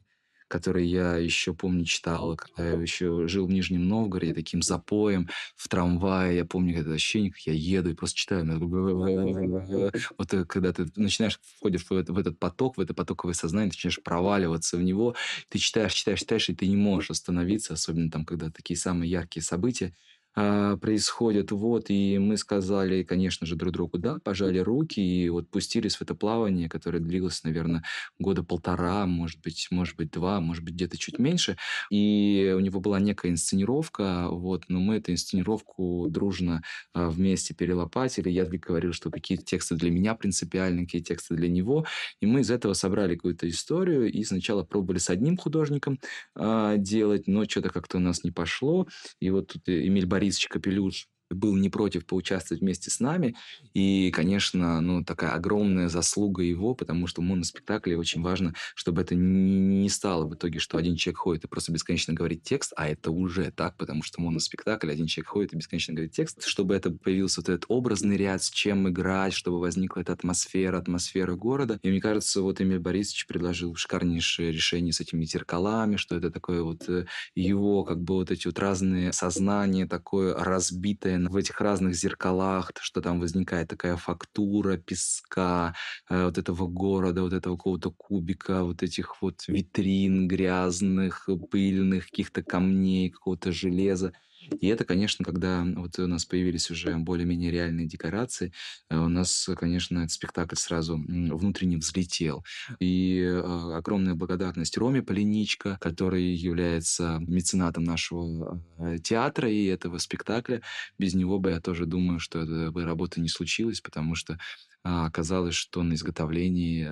который 0.53 0.85
я 0.87 1.17
еще 1.17 1.55
помню 1.55 1.83
читал, 1.85 2.35
когда 2.37 2.69
я 2.73 2.79
еще 2.79 3.27
жил 3.27 3.47
в 3.47 3.51
Нижнем 3.51 3.87
Новгороде, 3.87 4.35
таким 4.35 4.61
запоем 4.61 5.27
в 5.55 5.67
трамвае. 5.67 6.37
Я 6.37 6.45
помню 6.45 6.79
это 6.79 6.93
ощущение, 6.93 7.31
как 7.31 7.41
я 7.47 7.53
еду 7.53 7.89
и 7.89 7.95
просто 7.95 8.17
читаю. 8.17 8.45
Вот 10.17 10.29
когда 10.47 10.73
ты 10.73 10.85
начинаешь, 10.95 11.39
входишь 11.57 11.85
в 11.85 11.91
этот, 11.91 12.09
в 12.15 12.17
этот 12.17 12.39
поток, 12.39 12.77
в 12.77 12.81
это 12.81 12.93
потоковое 12.93 13.33
сознание, 13.33 13.71
ты 13.71 13.77
начинаешь 13.77 14.01
проваливаться 14.03 14.77
в 14.77 14.83
него, 14.83 15.15
ты 15.49 15.57
читаешь, 15.59 15.93
читаешь, 15.93 16.19
читаешь, 16.19 16.49
и 16.49 16.55
ты 16.55 16.67
не 16.67 16.75
можешь 16.75 17.11
остановиться, 17.11 17.73
особенно 17.73 18.11
там, 18.11 18.25
когда 18.25 18.49
такие 18.51 18.77
самые 18.77 19.09
яркие 19.11 19.43
события 19.43 19.93
а, 20.35 20.77
происходит. 20.77 21.51
Вот, 21.51 21.89
и 21.89 22.17
мы 22.17 22.37
сказали, 22.37 23.03
конечно 23.03 23.45
же, 23.45 23.55
друг 23.55 23.73
другу 23.73 23.97
да, 23.99 24.17
пожали 24.23 24.59
руки 24.59 24.99
и 24.99 25.29
вот 25.29 25.49
пустились 25.49 25.95
в 25.97 26.01
это 26.01 26.15
плавание, 26.15 26.69
которое 26.69 26.99
длилось, 26.99 27.43
наверное, 27.43 27.83
года 28.19 28.43
полтора, 28.43 29.05
может 29.05 29.41
быть, 29.41 29.67
может 29.69 29.95
быть, 29.95 30.11
два, 30.11 30.39
может 30.39 30.63
быть, 30.63 30.73
где-то 30.73 30.97
чуть 30.97 31.19
меньше. 31.19 31.57
И 31.91 32.53
у 32.55 32.59
него 32.59 32.79
была 32.79 32.99
некая 32.99 33.31
инсценировка, 33.31 34.27
вот, 34.29 34.65
но 34.69 34.79
мы 34.79 34.95
эту 34.95 35.11
инсценировку 35.11 36.07
дружно 36.09 36.63
а, 36.93 37.09
вместе 37.09 37.53
перелопатили. 37.53 38.29
Я 38.29 38.45
говорил, 38.45 38.93
что 38.93 39.11
какие 39.11 39.37
тексты 39.37 39.75
для 39.75 39.91
меня 39.91 40.15
принципиальны, 40.15 40.85
какие 40.85 41.01
тексты 41.01 41.35
для 41.35 41.49
него. 41.49 41.85
И 42.21 42.25
мы 42.25 42.41
из 42.41 42.51
этого 42.51 42.73
собрали 42.73 43.15
какую-то 43.15 43.47
историю 43.49 44.11
и 44.11 44.23
сначала 44.23 44.63
пробовали 44.63 44.97
с 44.99 45.09
одним 45.09 45.37
художником 45.37 45.99
а, 46.35 46.77
делать, 46.77 47.27
но 47.27 47.45
что-то 47.45 47.69
как-то 47.69 47.97
у 47.97 47.99
нас 48.01 48.23
не 48.23 48.31
пошло. 48.31 48.87
И 49.19 49.29
вот 49.29 49.47
тут 49.53 49.63
Эмиль 49.67 50.05
Борисович 50.05 50.22
Борисович 50.23 50.47
Капелюш 50.47 51.09
был 51.33 51.55
не 51.55 51.69
против 51.69 52.05
поучаствовать 52.05 52.61
вместе 52.61 52.89
с 52.89 52.99
нами. 52.99 53.35
И, 53.73 54.11
конечно, 54.11 54.81
ну, 54.81 55.03
такая 55.03 55.31
огромная 55.31 55.89
заслуга 55.89 56.43
его, 56.43 56.75
потому 56.75 57.07
что 57.07 57.21
в 57.21 57.25
моноспектакле 57.25 57.97
очень 57.97 58.21
важно, 58.21 58.53
чтобы 58.75 59.01
это 59.01 59.15
не 59.15 59.89
стало 59.89 60.25
в 60.25 60.35
итоге, 60.35 60.59
что 60.59 60.77
один 60.77 60.95
человек 60.95 61.19
ходит 61.19 61.43
и 61.45 61.47
просто 61.47 61.71
бесконечно 61.71 62.13
говорит 62.13 62.43
текст, 62.43 62.73
а 62.75 62.87
это 62.87 63.11
уже 63.11 63.51
так, 63.51 63.77
потому 63.77 64.03
что 64.03 64.21
моноспектакль, 64.21 64.91
один 64.91 65.07
человек 65.07 65.29
ходит 65.29 65.53
и 65.53 65.57
бесконечно 65.57 65.93
говорит 65.93 66.13
текст, 66.13 66.43
чтобы 66.45 66.75
это 66.75 66.91
появился 66.91 67.41
вот 67.41 67.49
этот 67.49 67.65
образный 67.67 68.17
ряд, 68.17 68.43
с 68.43 68.49
чем 68.49 68.89
играть, 68.89 69.33
чтобы 69.33 69.59
возникла 69.59 70.01
эта 70.01 70.13
атмосфера, 70.13 70.77
атмосфера 70.77 71.35
города. 71.35 71.79
И 71.81 71.89
мне 71.89 72.01
кажется, 72.01 72.41
вот 72.41 72.61
Эмиль 72.61 72.79
Борисович 72.79 73.27
предложил 73.27 73.75
шикарнейшее 73.75 74.51
решение 74.51 74.93
с 74.93 74.99
этими 74.99 75.25
зеркалами, 75.25 75.95
что 75.95 76.15
это 76.15 76.31
такое 76.31 76.63
вот 76.63 76.87
э, 76.89 77.05
его, 77.35 77.83
как 77.83 78.01
бы 78.01 78.15
вот 78.15 78.31
эти 78.31 78.47
вот 78.47 78.59
разные 78.59 79.13
сознания, 79.13 79.87
такое 79.87 80.35
разбитое 80.35 81.17
в 81.29 81.35
этих 81.37 81.59
разных 81.61 81.95
зеркалах, 81.95 82.71
что 82.81 83.01
там 83.01 83.19
возникает 83.19 83.69
такая 83.69 83.95
фактура 83.97 84.77
песка, 84.77 85.75
э, 86.09 86.25
вот 86.25 86.37
этого 86.37 86.67
города, 86.67 87.21
вот 87.23 87.33
этого 87.33 87.55
какого-то 87.57 87.91
кубика, 87.91 88.63
вот 88.63 88.83
этих 88.83 89.21
вот 89.21 89.43
витрин 89.47 90.27
грязных, 90.27 91.27
пыльных, 91.51 92.05
каких-то 92.05 92.43
камней, 92.43 93.09
какого-то 93.09 93.51
железа. 93.51 94.13
И 94.59 94.67
это, 94.67 94.85
конечно, 94.85 95.23
когда 95.25 95.65
вот 95.75 95.97
у 95.99 96.07
нас 96.07 96.25
появились 96.25 96.69
уже 96.71 96.95
более-менее 96.97 97.51
реальные 97.51 97.87
декорации, 97.87 98.51
э, 98.89 98.97
у 98.97 99.07
нас, 99.07 99.49
конечно, 99.57 99.99
этот 99.99 100.11
спектакль 100.11 100.55
сразу 100.55 100.97
внутренне 100.97 101.77
взлетел. 101.77 102.43
И 102.79 103.19
э, 103.19 103.39
огромная 103.75 104.15
благодарность 104.15 104.77
Роме 104.77 105.01
Полиничко, 105.01 105.77
который 105.79 106.33
является 106.33 107.19
меценатом 107.19 107.83
нашего 107.83 108.61
э, 108.77 108.97
театра 109.03 109.49
и 109.49 109.65
этого 109.65 109.97
спектакля. 109.97 110.61
Без 110.97 111.13
него 111.13 111.39
бы 111.39 111.51
я 111.51 111.59
тоже 111.59 111.85
думаю, 111.85 112.19
что 112.19 112.39
эта 112.39 112.71
бы 112.71 112.83
работа 112.83 113.21
не 113.21 113.29
случилась, 113.29 113.81
потому 113.81 114.15
что 114.15 114.37
а, 114.85 115.05
оказалось, 115.05 115.55
что 115.55 115.81
на 115.81 115.93
изготовлении 115.93 116.89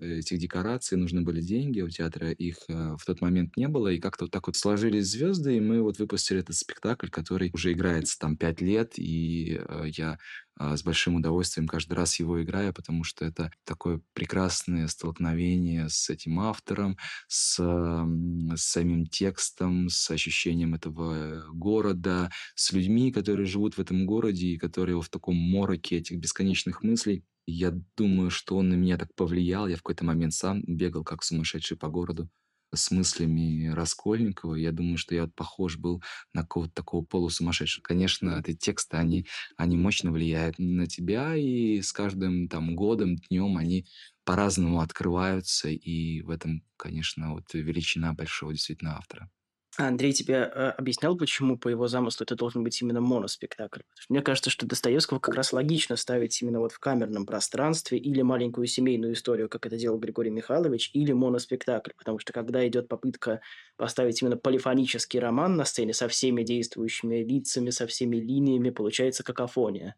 э, 0.00 0.18
этих 0.18 0.38
декораций 0.38 0.96
нужны 0.96 1.22
были 1.22 1.40
деньги, 1.40 1.80
у 1.80 1.88
театра 1.88 2.30
их 2.30 2.58
э, 2.68 2.96
в 2.96 3.04
тот 3.04 3.20
момент 3.20 3.56
не 3.56 3.66
было, 3.66 3.88
и 3.88 3.98
как-то 3.98 4.26
вот 4.26 4.30
так 4.30 4.46
вот 4.46 4.54
сложились 4.54 5.10
звезды, 5.10 5.56
и 5.56 5.60
мы 5.60 5.82
вот 5.82 5.98
выпустили 5.98 6.38
этот 6.38 6.54
спектакль, 6.54 7.08
который 7.08 7.50
уже 7.52 7.72
играется 7.72 8.16
там 8.16 8.36
пять 8.36 8.60
лет, 8.60 8.92
и 8.96 9.60
э, 9.60 9.84
я 9.88 10.18
а, 10.56 10.76
с 10.76 10.84
большим 10.84 11.16
удовольствием 11.16 11.66
каждый 11.66 11.94
раз 11.94 12.20
его 12.20 12.40
играю, 12.40 12.72
потому 12.72 13.02
что 13.02 13.24
это 13.24 13.50
такое 13.64 14.00
прекрасное 14.12 14.86
столкновение 14.86 15.88
с 15.88 16.10
этим 16.10 16.38
автором, 16.38 16.96
с, 17.26 17.56
с 17.56 18.62
самим 18.62 19.06
текстом, 19.06 19.88
с 19.88 20.10
ощущением 20.12 20.74
этого 20.74 21.44
города, 21.52 22.30
с 22.54 22.72
людьми, 22.72 23.10
которые 23.10 23.46
живут 23.46 23.74
в 23.74 23.80
этом 23.80 24.06
городе 24.06 24.48
и 24.48 24.58
которые 24.58 25.00
в 25.00 25.08
таком 25.08 25.34
мороке 25.34 25.96
этих 25.96 26.18
бесконечных 26.18 26.84
мыслей 26.84 27.24
я 27.46 27.72
думаю, 27.96 28.30
что 28.30 28.56
он 28.56 28.68
на 28.70 28.74
меня 28.74 28.98
так 28.98 29.14
повлиял. 29.14 29.68
Я 29.68 29.76
в 29.76 29.82
какой-то 29.82 30.04
момент 30.04 30.34
сам 30.34 30.62
бегал 30.66 31.04
как 31.04 31.22
сумасшедший 31.22 31.76
по 31.76 31.88
городу 31.88 32.28
с 32.74 32.90
мыслями 32.90 33.68
Раскольникова. 33.68 34.54
Я 34.54 34.72
думаю, 34.72 34.96
что 34.96 35.14
я 35.14 35.22
вот 35.22 35.34
похож 35.34 35.76
был 35.76 36.02
на 36.32 36.42
какого-то 36.42 36.72
такого 36.74 37.04
полусумасшедшего. 37.04 37.82
Конечно, 37.82 38.42
эти 38.44 38.56
тексты, 38.56 38.96
они, 38.96 39.26
они 39.56 39.76
мощно 39.76 40.10
влияют 40.10 40.58
на 40.58 40.86
тебя, 40.86 41.36
и 41.36 41.82
с 41.82 41.92
каждым 41.92 42.48
там 42.48 42.74
годом, 42.74 43.16
днем 43.16 43.56
они 43.58 43.86
по-разному 44.24 44.80
открываются, 44.80 45.68
и 45.68 46.22
в 46.22 46.30
этом, 46.30 46.62
конечно, 46.76 47.32
вот 47.34 47.52
величина 47.52 48.14
большого 48.14 48.52
действительно 48.52 48.96
автора. 48.96 49.30
Андрей 49.78 50.12
тебе 50.12 50.34
э, 50.34 50.70
объяснял, 50.76 51.16
почему 51.16 51.56
по 51.56 51.68
его 51.68 51.88
замыслу 51.88 52.24
это 52.24 52.36
должен 52.36 52.62
быть 52.62 52.80
именно 52.82 53.00
моноспектакль? 53.00 53.80
Мне 54.10 54.20
кажется, 54.20 54.50
что 54.50 54.66
Достоевского 54.66 55.18
как 55.18 55.34
раз 55.34 55.52
логично 55.52 55.96
ставить 55.96 56.42
именно 56.42 56.60
вот 56.60 56.72
в 56.72 56.78
камерном 56.78 57.24
пространстве 57.24 57.96
или 57.98 58.20
маленькую 58.20 58.66
семейную 58.66 59.14
историю, 59.14 59.48
как 59.48 59.64
это 59.64 59.78
делал 59.78 59.98
Григорий 59.98 60.30
Михайлович, 60.30 60.90
или 60.92 61.12
моноспектакль. 61.12 61.92
Потому 61.96 62.18
что 62.18 62.34
когда 62.34 62.66
идет 62.68 62.88
попытка 62.88 63.40
поставить 63.76 64.20
именно 64.20 64.36
полифонический 64.36 65.18
роман 65.18 65.56
на 65.56 65.64
сцене 65.64 65.94
со 65.94 66.06
всеми 66.06 66.42
действующими 66.42 67.24
лицами, 67.24 67.70
со 67.70 67.86
всеми 67.86 68.16
линиями, 68.16 68.68
получается 68.68 69.22
какофония. 69.22 69.96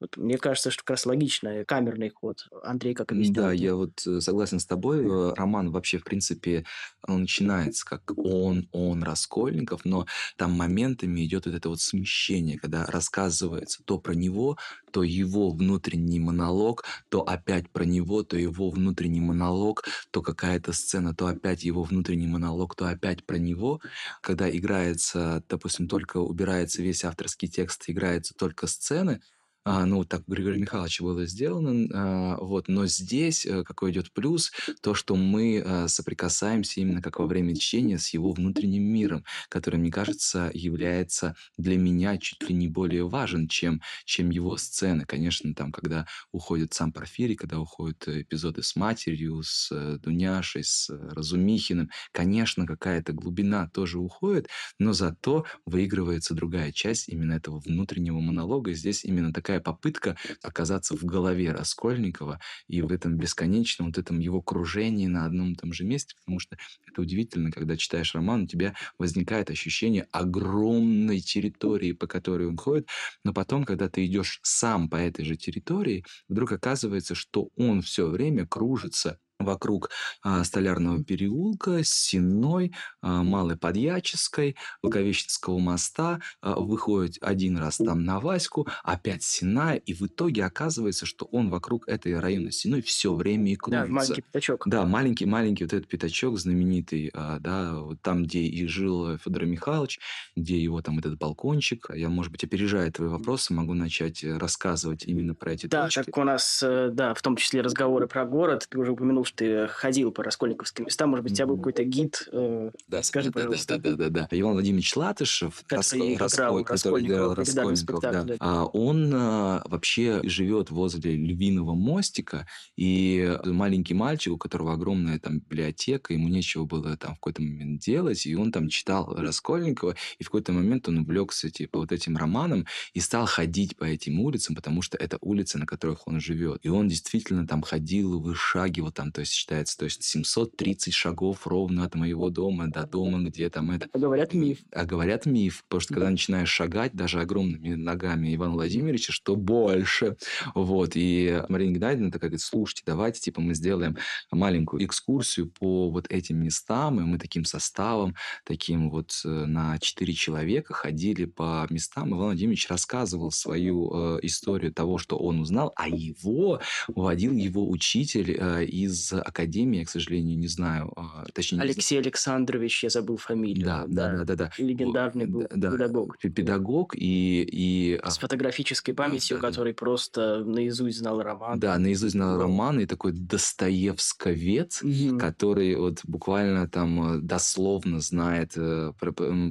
Вот 0.00 0.16
мне 0.16 0.38
кажется, 0.38 0.70
что 0.70 0.82
как 0.82 0.90
раз 0.90 1.06
логичный 1.06 1.64
камерный 1.64 2.10
ход. 2.10 2.46
Андрей, 2.62 2.94
как 2.94 3.12
объяснил? 3.12 3.34
Да, 3.34 3.52
я 3.52 3.74
вот 3.74 4.06
э, 4.06 4.20
согласен 4.20 4.58
с 4.58 4.66
тобой. 4.66 5.04
Э, 5.04 5.34
роман 5.34 5.70
вообще, 5.70 5.98
в 5.98 6.04
принципе, 6.04 6.64
он 7.06 7.22
начинается 7.22 7.84
как 7.86 8.12
он, 8.16 8.68
он, 8.72 9.02
Раскольников, 9.02 9.84
но 9.84 10.06
там 10.36 10.52
моментами 10.52 11.24
идет 11.24 11.46
вот 11.46 11.54
это 11.54 11.68
вот 11.68 11.80
смещение, 11.80 12.58
когда 12.58 12.86
рассказывается 12.86 13.82
то 13.84 13.98
про 13.98 14.14
него, 14.14 14.58
то 14.90 15.02
его 15.02 15.50
внутренний 15.50 16.20
монолог, 16.20 16.84
то 17.08 17.22
опять 17.22 17.70
про 17.70 17.84
него, 17.84 18.24
то 18.24 18.36
его 18.36 18.70
внутренний 18.70 19.20
монолог, 19.20 19.84
то 20.10 20.22
какая-то 20.22 20.72
сцена, 20.72 21.14
то 21.14 21.26
опять 21.26 21.64
его 21.64 21.82
внутренний 21.82 22.26
монолог, 22.26 22.74
то 22.74 22.86
опять 22.86 23.24
про 23.24 23.36
него. 23.36 23.80
Когда 24.20 24.50
играется, 24.50 25.42
допустим, 25.48 25.88
только 25.88 26.18
убирается 26.18 26.82
весь 26.82 27.04
авторский 27.04 27.48
текст, 27.48 27.84
играются 27.88 28.34
только 28.34 28.66
сцены, 28.66 29.20
а, 29.64 29.86
ну, 29.86 30.04
так 30.04 30.22
у 30.28 30.32
Григория 30.32 30.60
Михайловича 30.60 31.02
было 31.04 31.24
сделано. 31.26 31.88
А, 31.94 32.36
вот. 32.38 32.68
Но 32.68 32.86
здесь 32.86 33.46
э, 33.46 33.64
какой 33.64 33.92
идет 33.92 34.12
плюс, 34.12 34.52
то, 34.82 34.92
что 34.94 35.16
мы 35.16 35.62
а, 35.64 35.88
соприкасаемся 35.88 36.80
именно 36.80 37.00
как 37.00 37.18
во 37.18 37.26
время 37.26 37.56
чтения 37.56 37.98
с 37.98 38.10
его 38.10 38.32
внутренним 38.32 38.82
миром, 38.82 39.24
который, 39.48 39.76
мне 39.76 39.90
кажется, 39.90 40.50
является 40.52 41.34
для 41.56 41.78
меня 41.78 42.18
чуть 42.18 42.42
ли 42.48 42.54
не 42.54 42.68
более 42.68 43.08
важен, 43.08 43.48
чем, 43.48 43.80
чем 44.04 44.30
его 44.30 44.56
сцены. 44.58 45.06
Конечно, 45.06 45.54
там, 45.54 45.72
когда 45.72 46.06
уходит 46.30 46.74
сам 46.74 46.92
Порфирий, 46.92 47.34
когда 47.36 47.58
уходят 47.58 48.06
эпизоды 48.06 48.62
с 48.62 48.76
матерью, 48.76 49.42
с 49.42 49.70
э, 49.72 49.98
Дуняшей, 49.98 50.64
с 50.64 50.90
Разумихиным, 50.90 51.90
конечно, 52.12 52.66
какая-то 52.66 53.12
глубина 53.14 53.68
тоже 53.68 53.98
уходит, 53.98 54.48
но 54.78 54.92
зато 54.92 55.46
выигрывается 55.64 56.34
другая 56.34 56.72
часть 56.72 57.08
именно 57.08 57.32
этого 57.32 57.60
внутреннего 57.60 58.20
монолога. 58.20 58.72
Здесь 58.74 59.04
именно 59.04 59.32
такая 59.32 59.53
такая 59.54 59.60
попытка 59.60 60.16
оказаться 60.42 60.96
в 60.96 61.04
голове 61.04 61.52
Раскольникова 61.52 62.40
и 62.68 62.82
в 62.82 62.90
этом 62.92 63.16
бесконечном 63.16 63.88
вот 63.88 63.98
этом 63.98 64.18
его 64.18 64.42
кружении 64.42 65.06
на 65.06 65.26
одном 65.26 65.52
и 65.52 65.56
том 65.56 65.72
же 65.72 65.84
месте, 65.84 66.14
потому 66.16 66.40
что 66.40 66.56
это 66.86 67.00
удивительно, 67.00 67.50
когда 67.50 67.76
читаешь 67.76 68.14
роман, 68.14 68.42
у 68.44 68.46
тебя 68.46 68.74
возникает 68.98 69.50
ощущение 69.50 70.06
огромной 70.12 71.20
территории, 71.20 71.92
по 71.92 72.06
которой 72.06 72.48
он 72.48 72.56
ходит, 72.56 72.88
но 73.24 73.32
потом, 73.32 73.64
когда 73.64 73.88
ты 73.88 74.04
идешь 74.06 74.40
сам 74.42 74.88
по 74.88 74.96
этой 74.96 75.24
же 75.24 75.36
территории, 75.36 76.04
вдруг 76.28 76.52
оказывается, 76.52 77.14
что 77.14 77.50
он 77.56 77.82
все 77.82 78.06
время 78.08 78.46
кружится 78.46 79.18
вокруг 79.38 79.90
а, 80.22 80.44
Столярного 80.44 81.02
переулка, 81.02 81.82
Сенной, 81.82 82.72
а, 83.00 83.22
Малой 83.22 83.56
Подьяческой, 83.56 84.56
Луковещенского 84.82 85.58
моста, 85.58 86.20
а, 86.40 86.58
выходит 86.58 87.18
один 87.20 87.58
раз 87.58 87.78
там 87.78 88.04
на 88.04 88.20
Ваську, 88.20 88.68
опять 88.82 89.22
Синая, 89.22 89.76
и 89.76 89.92
в 89.92 90.02
итоге 90.02 90.44
оказывается, 90.44 91.06
что 91.06 91.26
он 91.26 91.50
вокруг 91.50 91.88
этой 91.88 92.18
района 92.18 92.50
Синой 92.50 92.82
все 92.82 93.14
время 93.14 93.52
и 93.52 93.56
крутится. 93.56 93.86
Да, 93.86 93.92
маленький 93.92 94.22
пятачок. 94.22 94.62
Да, 94.66 94.86
маленький-маленький 94.86 95.64
вот 95.64 95.72
этот 95.72 95.88
пятачок 95.88 96.38
знаменитый, 96.38 97.10
а, 97.12 97.38
да, 97.40 97.74
вот 97.80 98.00
там, 98.02 98.24
где 98.24 98.40
и 98.40 98.66
жил 98.66 99.18
Федор 99.18 99.46
Михайлович, 99.46 100.00
где 100.36 100.58
его 100.58 100.80
там 100.82 100.98
этот 100.98 101.18
балкончик. 101.18 101.90
Я, 101.94 102.08
может 102.08 102.32
быть, 102.32 102.44
опережая 102.44 102.90
твои 102.90 103.08
вопросы, 103.08 103.52
могу 103.52 103.74
начать 103.74 104.22
э, 104.24 104.36
рассказывать 104.36 105.04
именно 105.04 105.34
про 105.34 105.52
эти 105.52 105.66
да, 105.66 105.84
точки. 105.84 105.98
Да, 105.98 106.04
так 106.04 106.18
у 106.18 106.24
нас, 106.24 106.62
э, 106.62 106.90
да, 106.92 107.14
в 107.14 107.22
том 107.22 107.36
числе 107.36 107.60
разговоры 107.60 108.06
про 108.06 108.24
город, 108.24 108.66
ты 108.68 108.78
уже 108.78 108.92
упомянул, 108.92 109.23
что 109.24 109.36
ты 109.36 109.66
ходил 109.68 110.12
по 110.12 110.22
раскольниковским 110.22 110.86
местам, 110.86 111.10
может 111.10 111.24
быть, 111.24 111.32
у 111.32 111.36
тебя 111.36 111.46
был 111.46 111.56
какой-то 111.56 111.84
гид, 111.84 112.28
э, 112.32 112.70
да, 112.88 113.02
скажи, 113.02 113.30
да, 113.30 113.32
пожалуйста. 113.32 113.78
Да, 113.78 113.90
да, 113.90 113.96
да, 113.96 114.10
да. 114.10 114.28
Иван 114.30 114.52
Владимирович 114.54 114.94
Латышев, 114.96 115.62
который, 115.66 116.16
который 116.16 117.04
играл 117.04 117.34
Раскольников, 117.34 118.00
да. 118.00 118.22
да. 118.22 118.36
А 118.40 118.64
он 118.64 119.12
а, 119.14 119.62
вообще 119.66 120.20
живет 120.24 120.70
возле 120.70 121.16
Львиного 121.16 121.74
мостика, 121.74 122.46
и 122.76 123.38
маленький 123.44 123.94
мальчик, 123.94 124.34
у 124.34 124.38
которого 124.38 124.72
огромная 124.74 125.18
там 125.18 125.40
библиотека, 125.40 126.12
ему 126.12 126.28
нечего 126.28 126.64
было 126.64 126.96
там 126.96 127.12
в 127.12 127.16
какой-то 127.16 127.42
момент 127.42 127.80
делать, 127.80 128.26
и 128.26 128.34
он 128.34 128.52
там 128.52 128.68
читал 128.68 129.14
Раскольникова, 129.14 129.96
и 130.18 130.24
в 130.24 130.26
какой-то 130.26 130.52
момент 130.52 130.88
он 130.88 130.98
увлекся 130.98 131.50
типа 131.50 131.78
вот 131.78 131.92
этим 131.92 132.16
романом 132.16 132.66
и 132.92 133.00
стал 133.00 133.26
ходить 133.26 133.76
по 133.76 133.84
этим 133.84 134.20
улицам, 134.20 134.54
потому 134.54 134.82
что 134.82 134.96
это 134.96 135.18
улицы, 135.20 135.58
на 135.58 135.66
которых 135.66 136.06
он 136.06 136.20
живет. 136.20 136.60
И 136.62 136.68
он 136.68 136.88
действительно 136.88 137.46
там 137.46 137.62
ходил, 137.62 138.20
вышагивал 138.20 138.92
там, 138.92 139.12
то 139.14 139.20
есть 139.20 139.32
считается, 139.32 139.78
то 139.78 139.84
есть 139.84 140.02
730 140.02 140.92
шагов 140.92 141.46
ровно 141.46 141.84
от 141.84 141.94
моего 141.94 142.30
дома 142.30 142.66
до 142.66 142.84
дома, 142.84 143.22
где 143.22 143.48
там 143.48 143.70
это... 143.70 143.88
А 143.92 143.98
говорят 143.98 144.34
миф. 144.34 144.58
А 144.72 144.84
говорят 144.84 145.24
миф, 145.24 145.62
потому 145.68 145.80
что 145.80 145.94
когда 145.94 146.10
начинаешь 146.10 146.48
шагать 146.48 146.94
даже 146.94 147.20
огромными 147.20 147.74
ногами 147.74 148.34
Ивана 148.34 148.54
Владимировича, 148.54 149.12
что 149.12 149.36
больше. 149.36 150.16
Вот, 150.54 150.92
и 150.94 151.42
Марина 151.48 151.74
Геннадьевна 151.74 152.10
такая 152.10 152.30
говорит, 152.30 152.40
слушайте, 152.40 152.82
давайте, 152.84 153.20
типа, 153.20 153.40
мы 153.40 153.54
сделаем 153.54 153.96
маленькую 154.32 154.84
экскурсию 154.84 155.48
по 155.48 155.90
вот 155.90 156.10
этим 156.10 156.42
местам, 156.42 156.98
и 156.98 157.04
мы 157.04 157.18
таким 157.18 157.44
составом, 157.44 158.16
таким 158.44 158.90
вот 158.90 159.12
э, 159.24 159.28
на 159.28 159.78
4 159.78 160.12
человека 160.14 160.74
ходили 160.74 161.26
по 161.26 161.66
местам. 161.70 162.10
Иван 162.10 162.26
Владимирович 162.26 162.68
рассказывал 162.68 163.30
свою 163.30 164.16
э, 164.16 164.18
историю 164.22 164.72
того, 164.72 164.98
что 164.98 165.16
он 165.16 165.38
узнал, 165.38 165.72
а 165.76 165.88
его 165.88 166.60
водил 166.88 167.32
его 167.32 167.70
учитель 167.70 168.36
э, 168.36 168.64
из 168.64 169.03
академии, 169.12 169.80
я, 169.80 169.84
к 169.84 169.90
сожалению, 169.90 170.38
не 170.38 170.48
знаю. 170.48 170.92
А, 170.96 171.24
точнее, 171.32 171.60
Алексей 171.60 171.96
знаю. 171.96 172.04
Александрович, 172.04 172.84
я 172.84 172.90
забыл 172.90 173.16
фамилию. 173.16 173.64
Да, 173.64 173.84
да, 173.86 174.12
да, 174.18 174.24
да. 174.24 174.34
да, 174.36 174.50
Легендарный 174.58 175.26
был 175.26 175.46
да, 175.54 175.70
педагог. 175.70 176.18
Педагог 176.18 176.94
и, 176.96 177.42
и... 177.42 178.00
А, 178.02 178.10
С 178.10 178.18
фотографической 178.18 178.94
памятью, 178.94 179.38
да, 179.38 179.48
который 179.48 179.72
да. 179.72 179.78
просто 179.78 180.44
наизусть 180.44 180.98
знал 180.98 181.22
роман. 181.22 181.58
Да, 181.58 181.78
наизусть 181.78 182.12
знал 182.12 182.38
роман, 182.38 182.80
и 182.80 182.86
такой 182.86 183.12
Достоевсковец, 183.12 184.82
угу. 184.82 185.18
который 185.18 185.76
вот 185.76 186.00
буквально 186.04 186.68
там 186.68 187.16
э, 187.16 187.18
дословно 187.20 188.00
знает 188.00 188.52
э, 188.56 188.92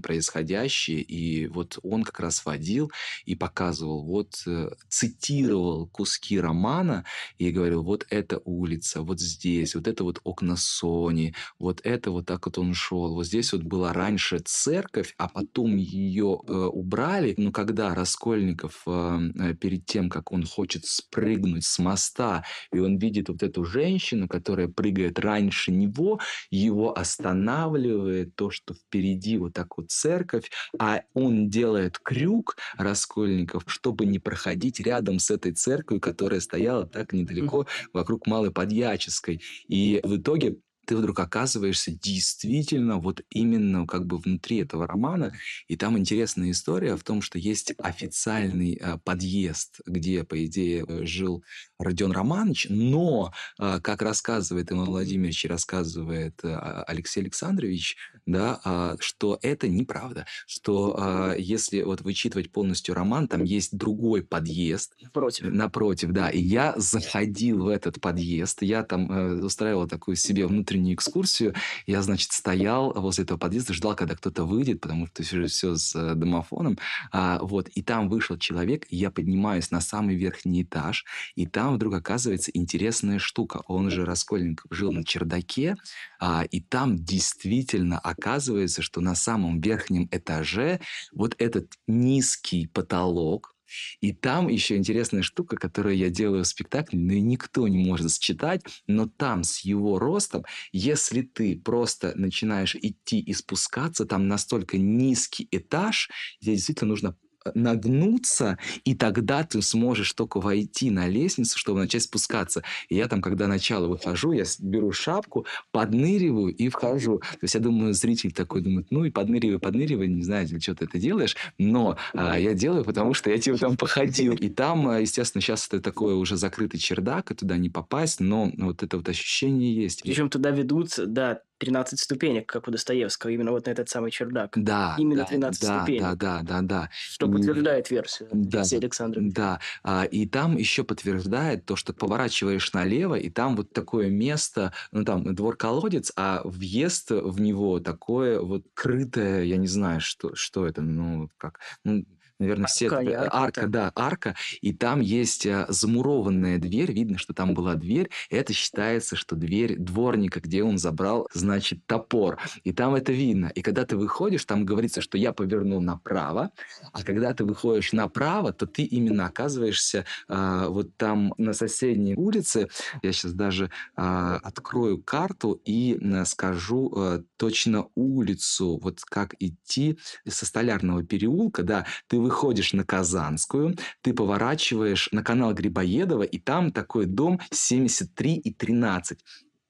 происходящее, 0.01 1.01
и 1.01 1.47
вот 1.47 1.79
он 1.83 2.03
как 2.03 2.19
раз 2.19 2.45
водил 2.45 2.91
и 3.25 3.35
показывал, 3.35 4.03
вот 4.03 4.43
э, 4.47 4.71
цитировал 4.89 5.87
куски 5.87 6.39
романа 6.39 7.05
и 7.37 7.51
говорил, 7.51 7.83
вот 7.83 8.05
эта 8.09 8.41
улица, 8.45 9.01
вот 9.01 9.19
здесь 9.19 9.42
здесь, 9.43 9.75
вот 9.75 9.87
это 9.87 10.03
вот 10.03 10.19
окна 10.23 10.55
Сони, 10.55 11.33
вот 11.59 11.81
это 11.83 12.11
вот 12.11 12.25
так 12.25 12.45
вот 12.45 12.57
он 12.57 12.73
шел, 12.73 13.13
вот 13.13 13.25
здесь 13.25 13.51
вот 13.53 13.63
была 13.63 13.93
раньше 13.93 14.39
церковь, 14.39 15.13
а 15.17 15.27
потом 15.27 15.75
ее 15.75 16.39
э, 16.47 16.53
убрали, 16.53 17.33
но 17.37 17.51
когда 17.51 17.93
Раскольников 17.93 18.83
э, 18.85 19.19
э, 19.39 19.53
перед 19.55 19.85
тем, 19.85 20.09
как 20.09 20.31
он 20.31 20.45
хочет 20.45 20.85
спрыгнуть 20.85 21.65
с 21.65 21.79
моста, 21.79 22.43
и 22.71 22.79
он 22.79 22.97
видит 22.97 23.29
вот 23.29 23.43
эту 23.43 23.65
женщину, 23.65 24.27
которая 24.27 24.67
прыгает 24.67 25.19
раньше 25.19 25.71
него, 25.71 26.19
его 26.49 26.97
останавливает 26.97 28.35
то, 28.35 28.49
что 28.49 28.73
впереди 28.73 29.37
вот 29.37 29.53
так 29.53 29.77
вот 29.77 29.91
церковь, 29.91 30.49
а 30.79 31.01
он 31.13 31.49
делает 31.49 31.99
крюк 31.99 32.55
Раскольников, 32.77 33.63
чтобы 33.67 34.05
не 34.05 34.19
проходить 34.19 34.79
рядом 34.79 35.19
с 35.19 35.31
этой 35.31 35.51
церковью, 35.51 36.01
которая 36.01 36.39
стояла 36.39 36.87
так 36.87 37.13
недалеко 37.13 37.67
вокруг 37.91 38.27
Малой 38.27 38.51
Подьяческой. 38.51 39.32
И 39.67 39.99
в 40.03 40.17
итоге 40.17 40.57
ты 40.85 40.95
вдруг 40.95 41.19
оказываешься 41.19 41.91
действительно 41.91 42.97
вот 42.97 43.21
именно 43.29 43.87
как 43.87 44.05
бы 44.05 44.17
внутри 44.17 44.57
этого 44.57 44.87
романа. 44.87 45.33
И 45.67 45.75
там 45.75 45.97
интересная 45.97 46.51
история 46.51 46.95
в 46.95 47.03
том, 47.03 47.21
что 47.21 47.39
есть 47.39 47.73
официальный 47.77 48.75
э, 48.79 48.97
подъезд, 49.03 49.79
где, 49.85 50.23
по 50.23 50.45
идее, 50.45 50.85
э, 50.87 51.05
жил 51.05 51.43
Родион 51.79 52.11
Романович, 52.11 52.67
но, 52.69 53.33
э, 53.59 53.79
как 53.81 54.01
рассказывает 54.01 54.71
Иван 54.71 54.85
Владимирович 54.85 55.45
и 55.45 55.47
рассказывает 55.47 56.39
э, 56.43 56.83
Алексей 56.87 57.21
Александрович, 57.21 57.97
да, 58.25 58.59
э, 58.63 58.95
что 58.99 59.39
это 59.41 59.67
неправда, 59.67 60.25
что 60.47 60.95
э, 60.97 61.35
если 61.39 61.81
вот 61.81 62.01
вычитывать 62.01 62.51
полностью 62.51 62.95
роман, 62.95 63.27
там 63.27 63.43
есть 63.43 63.77
другой 63.77 64.23
подъезд. 64.23 64.95
Напротив. 65.01 65.45
Напротив, 65.49 66.11
да. 66.11 66.29
И 66.29 66.39
я 66.39 66.73
заходил 66.77 67.65
в 67.65 67.67
этот 67.67 68.01
подъезд, 68.01 68.61
я 68.61 68.83
там 68.83 69.11
э, 69.11 69.41
устраивал 69.43 69.87
такую 69.87 70.15
себе 70.15 70.47
внутреннюю 70.47 70.72
утреннюю 70.73 70.95
экскурсию. 70.95 71.53
Я, 71.85 72.01
значит, 72.01 72.31
стоял 72.31 72.93
возле 72.93 73.23
этого 73.23 73.37
подъезда, 73.37 73.73
ждал, 73.73 73.95
когда 73.95 74.15
кто-то 74.15 74.43
выйдет, 74.43 74.81
потому 74.81 75.07
что 75.07 75.23
все, 75.23 75.45
все 75.45 75.75
с 75.75 75.95
э, 75.95 76.15
домофоном. 76.15 76.77
А, 77.11 77.39
вот, 77.41 77.69
и 77.69 77.83
там 77.83 78.09
вышел 78.09 78.37
человек, 78.37 78.85
я 78.89 79.11
поднимаюсь 79.11 79.71
на 79.71 79.81
самый 79.81 80.15
верхний 80.15 80.63
этаж, 80.63 81.05
и 81.35 81.45
там 81.45 81.75
вдруг 81.75 81.93
оказывается 81.93 82.51
интересная 82.53 83.19
штука. 83.19 83.61
Он 83.67 83.89
же 83.91 84.05
Раскольников 84.05 84.65
жил 84.71 84.91
на 84.91 85.03
чердаке, 85.03 85.75
а, 86.19 86.43
и 86.43 86.59
там 86.59 86.97
действительно 86.97 87.99
оказывается, 87.99 88.81
что 88.81 89.01
на 89.01 89.15
самом 89.15 89.61
верхнем 89.61 90.07
этаже 90.11 90.79
вот 91.13 91.35
этот 91.37 91.73
низкий 91.87 92.67
потолок, 92.67 93.52
и 94.01 94.13
там 94.13 94.47
еще 94.47 94.75
интересная 94.77 95.21
штука, 95.21 95.55
которую 95.57 95.97
я 95.97 96.09
делаю 96.09 96.43
в 96.43 96.47
спектакле, 96.47 96.99
но 96.99 97.13
никто 97.13 97.67
не 97.67 97.83
может 97.85 98.11
считать, 98.13 98.61
но 98.87 99.07
там 99.07 99.43
с 99.43 99.59
его 99.61 99.99
ростом, 99.99 100.43
если 100.71 101.21
ты 101.21 101.57
просто 101.59 102.13
начинаешь 102.15 102.75
идти 102.75 103.19
и 103.19 103.33
спускаться, 103.33 104.05
там 104.05 104.27
настолько 104.27 104.77
низкий 104.77 105.47
этаж, 105.51 106.09
тебе 106.39 106.55
действительно 106.55 106.89
нужно 106.89 107.17
нагнуться, 107.53 108.57
и 108.83 108.95
тогда 108.95 109.43
ты 109.43 109.61
сможешь 109.61 110.13
только 110.13 110.39
войти 110.39 110.89
на 110.89 111.07
лестницу, 111.07 111.57
чтобы 111.57 111.79
начать 111.79 112.03
спускаться. 112.03 112.63
И 112.89 112.95
я 112.95 113.07
там, 113.07 113.21
когда 113.21 113.47
начало 113.47 113.87
выхожу, 113.87 114.31
я 114.31 114.43
беру 114.59 114.91
шапку, 114.91 115.45
подныриваю 115.71 116.53
и 116.53 116.69
вхожу. 116.69 117.19
То 117.19 117.37
есть 117.41 117.55
я 117.55 117.61
думаю, 117.61 117.93
зритель 117.93 118.31
такой 118.31 118.61
думает, 118.61 118.87
ну 118.89 119.05
и 119.05 119.11
подныривай, 119.11 119.59
подныривай, 119.59 120.07
не 120.07 120.23
знаю, 120.23 120.47
для 120.47 120.59
чего 120.59 120.75
ты 120.75 120.85
это 120.85 120.99
делаешь, 120.99 121.35
но 121.57 121.97
а, 122.13 122.39
я 122.39 122.53
делаю, 122.53 122.83
потому 122.83 123.13
что 123.13 123.29
я 123.29 123.37
типа 123.37 123.57
там 123.57 123.77
походил. 123.77 124.33
И 124.33 124.49
там, 124.49 124.87
а, 124.87 124.99
естественно, 124.99 125.41
сейчас 125.41 125.67
это 125.67 125.81
такой 125.81 126.15
уже 126.15 126.37
закрытый 126.37 126.79
чердак, 126.79 127.31
и 127.31 127.35
туда 127.35 127.57
не 127.57 127.69
попасть, 127.69 128.19
но 128.19 128.51
вот 128.57 128.83
это 128.83 128.97
вот 128.97 129.09
ощущение 129.09 129.73
есть. 129.73 130.03
Причем 130.03 130.29
туда 130.29 130.51
ведут, 130.51 130.93
да, 130.97 131.41
13 131.63 131.97
ступенек, 131.99 132.45
как 132.45 132.67
у 132.67 132.71
Достоевского, 132.71 133.31
именно 133.31 133.51
вот 133.51 133.67
на 133.67 133.71
этот 133.71 133.87
самый 133.87 134.11
чердак. 134.11 134.51
Да. 134.55 134.95
Именно 134.97 135.23
13 135.23 135.61
да, 135.61 135.79
ступенек. 135.79 136.01
Да, 136.01 136.15
да, 136.15 136.41
да, 136.43 136.61
да. 136.61 136.89
Что 136.91 137.27
подтверждает 137.29 137.89
версию 137.89 138.29
да, 138.33 138.59
Алексея 138.59 138.79
Александровича. 138.81 139.33
Да. 139.33 139.59
А, 139.83 140.03
и 140.03 140.27
там 140.27 140.57
еще 140.57 140.83
подтверждает 140.83 141.65
то, 141.65 141.77
что 141.77 141.93
поворачиваешь 141.93 142.73
налево, 142.73 143.15
и 143.15 143.29
там 143.29 143.55
вот 143.55 143.71
такое 143.71 144.09
место, 144.09 144.73
ну 144.91 145.05
там 145.05 145.33
двор-колодец, 145.33 146.11
а 146.17 146.41
въезд 146.43 147.11
в 147.11 147.39
него 147.39 147.79
такое 147.79 148.41
вот 148.41 148.65
крытое, 148.73 149.45
я 149.45 149.55
не 149.55 149.67
знаю, 149.67 150.01
что, 150.01 150.35
что 150.35 150.67
это, 150.67 150.81
ну 150.81 151.29
как, 151.37 151.59
ну, 151.85 152.03
наверное, 152.43 152.67
все... 152.67 152.87
Арка, 152.87 153.09
это- 153.09 153.21
арка, 153.23 153.37
арка, 153.37 153.67
да, 153.67 153.91
арка. 153.95 154.35
И 154.61 154.73
там 154.73 154.99
есть 154.99 155.47
а, 155.47 155.65
замурованная 155.69 156.57
дверь. 156.59 156.91
Видно, 156.91 157.17
что 157.17 157.33
там 157.33 157.53
была 157.53 157.75
дверь. 157.75 158.09
Это 158.29 158.53
считается, 158.53 159.15
что 159.15 159.35
дверь 159.35 159.77
дворника, 159.77 160.39
где 160.39 160.63
он 160.63 160.77
забрал, 160.77 161.27
значит, 161.33 161.85
топор. 161.85 162.39
И 162.63 162.71
там 162.73 162.95
это 162.95 163.11
видно. 163.11 163.51
И 163.55 163.61
когда 163.61 163.85
ты 163.85 163.97
выходишь, 163.97 164.45
там 164.45 164.65
говорится, 164.65 165.01
что 165.01 165.17
я 165.17 165.33
повернул 165.33 165.81
направо. 165.81 166.51
А 166.91 167.03
когда 167.03 167.33
ты 167.33 167.45
выходишь 167.45 167.93
направо, 167.93 168.53
то 168.53 168.65
ты 168.65 168.83
именно 168.83 169.25
оказываешься 169.25 170.05
а, 170.27 170.67
вот 170.67 170.95
там 170.97 171.33
на 171.37 171.53
соседней 171.53 172.15
улице. 172.15 172.67
Я 173.01 173.11
сейчас 173.11 173.33
даже 173.33 173.69
а, 173.95 174.37
открою 174.37 175.01
карту 175.01 175.61
и 175.65 175.97
а, 176.01 176.25
скажу 176.25 176.91
а, 176.95 177.23
точно 177.37 177.87
улицу, 177.95 178.79
вот 178.81 179.01
как 179.01 179.35
идти 179.39 179.97
со 180.27 180.45
Столярного 180.45 181.03
переулка, 181.03 181.63
да, 181.63 181.85
ты 182.07 182.19
выходишь 182.19 182.32
на 182.73 182.83
Казанскую, 182.83 183.75
ты 184.01 184.13
поворачиваешь 184.13 185.09
на 185.11 185.23
канал 185.23 185.53
Грибоедова, 185.53 186.23
и 186.23 186.39
там 186.39 186.71
такой 186.71 187.05
дом 187.05 187.39
73 187.51 188.35
и 188.35 188.53
13. 188.53 189.19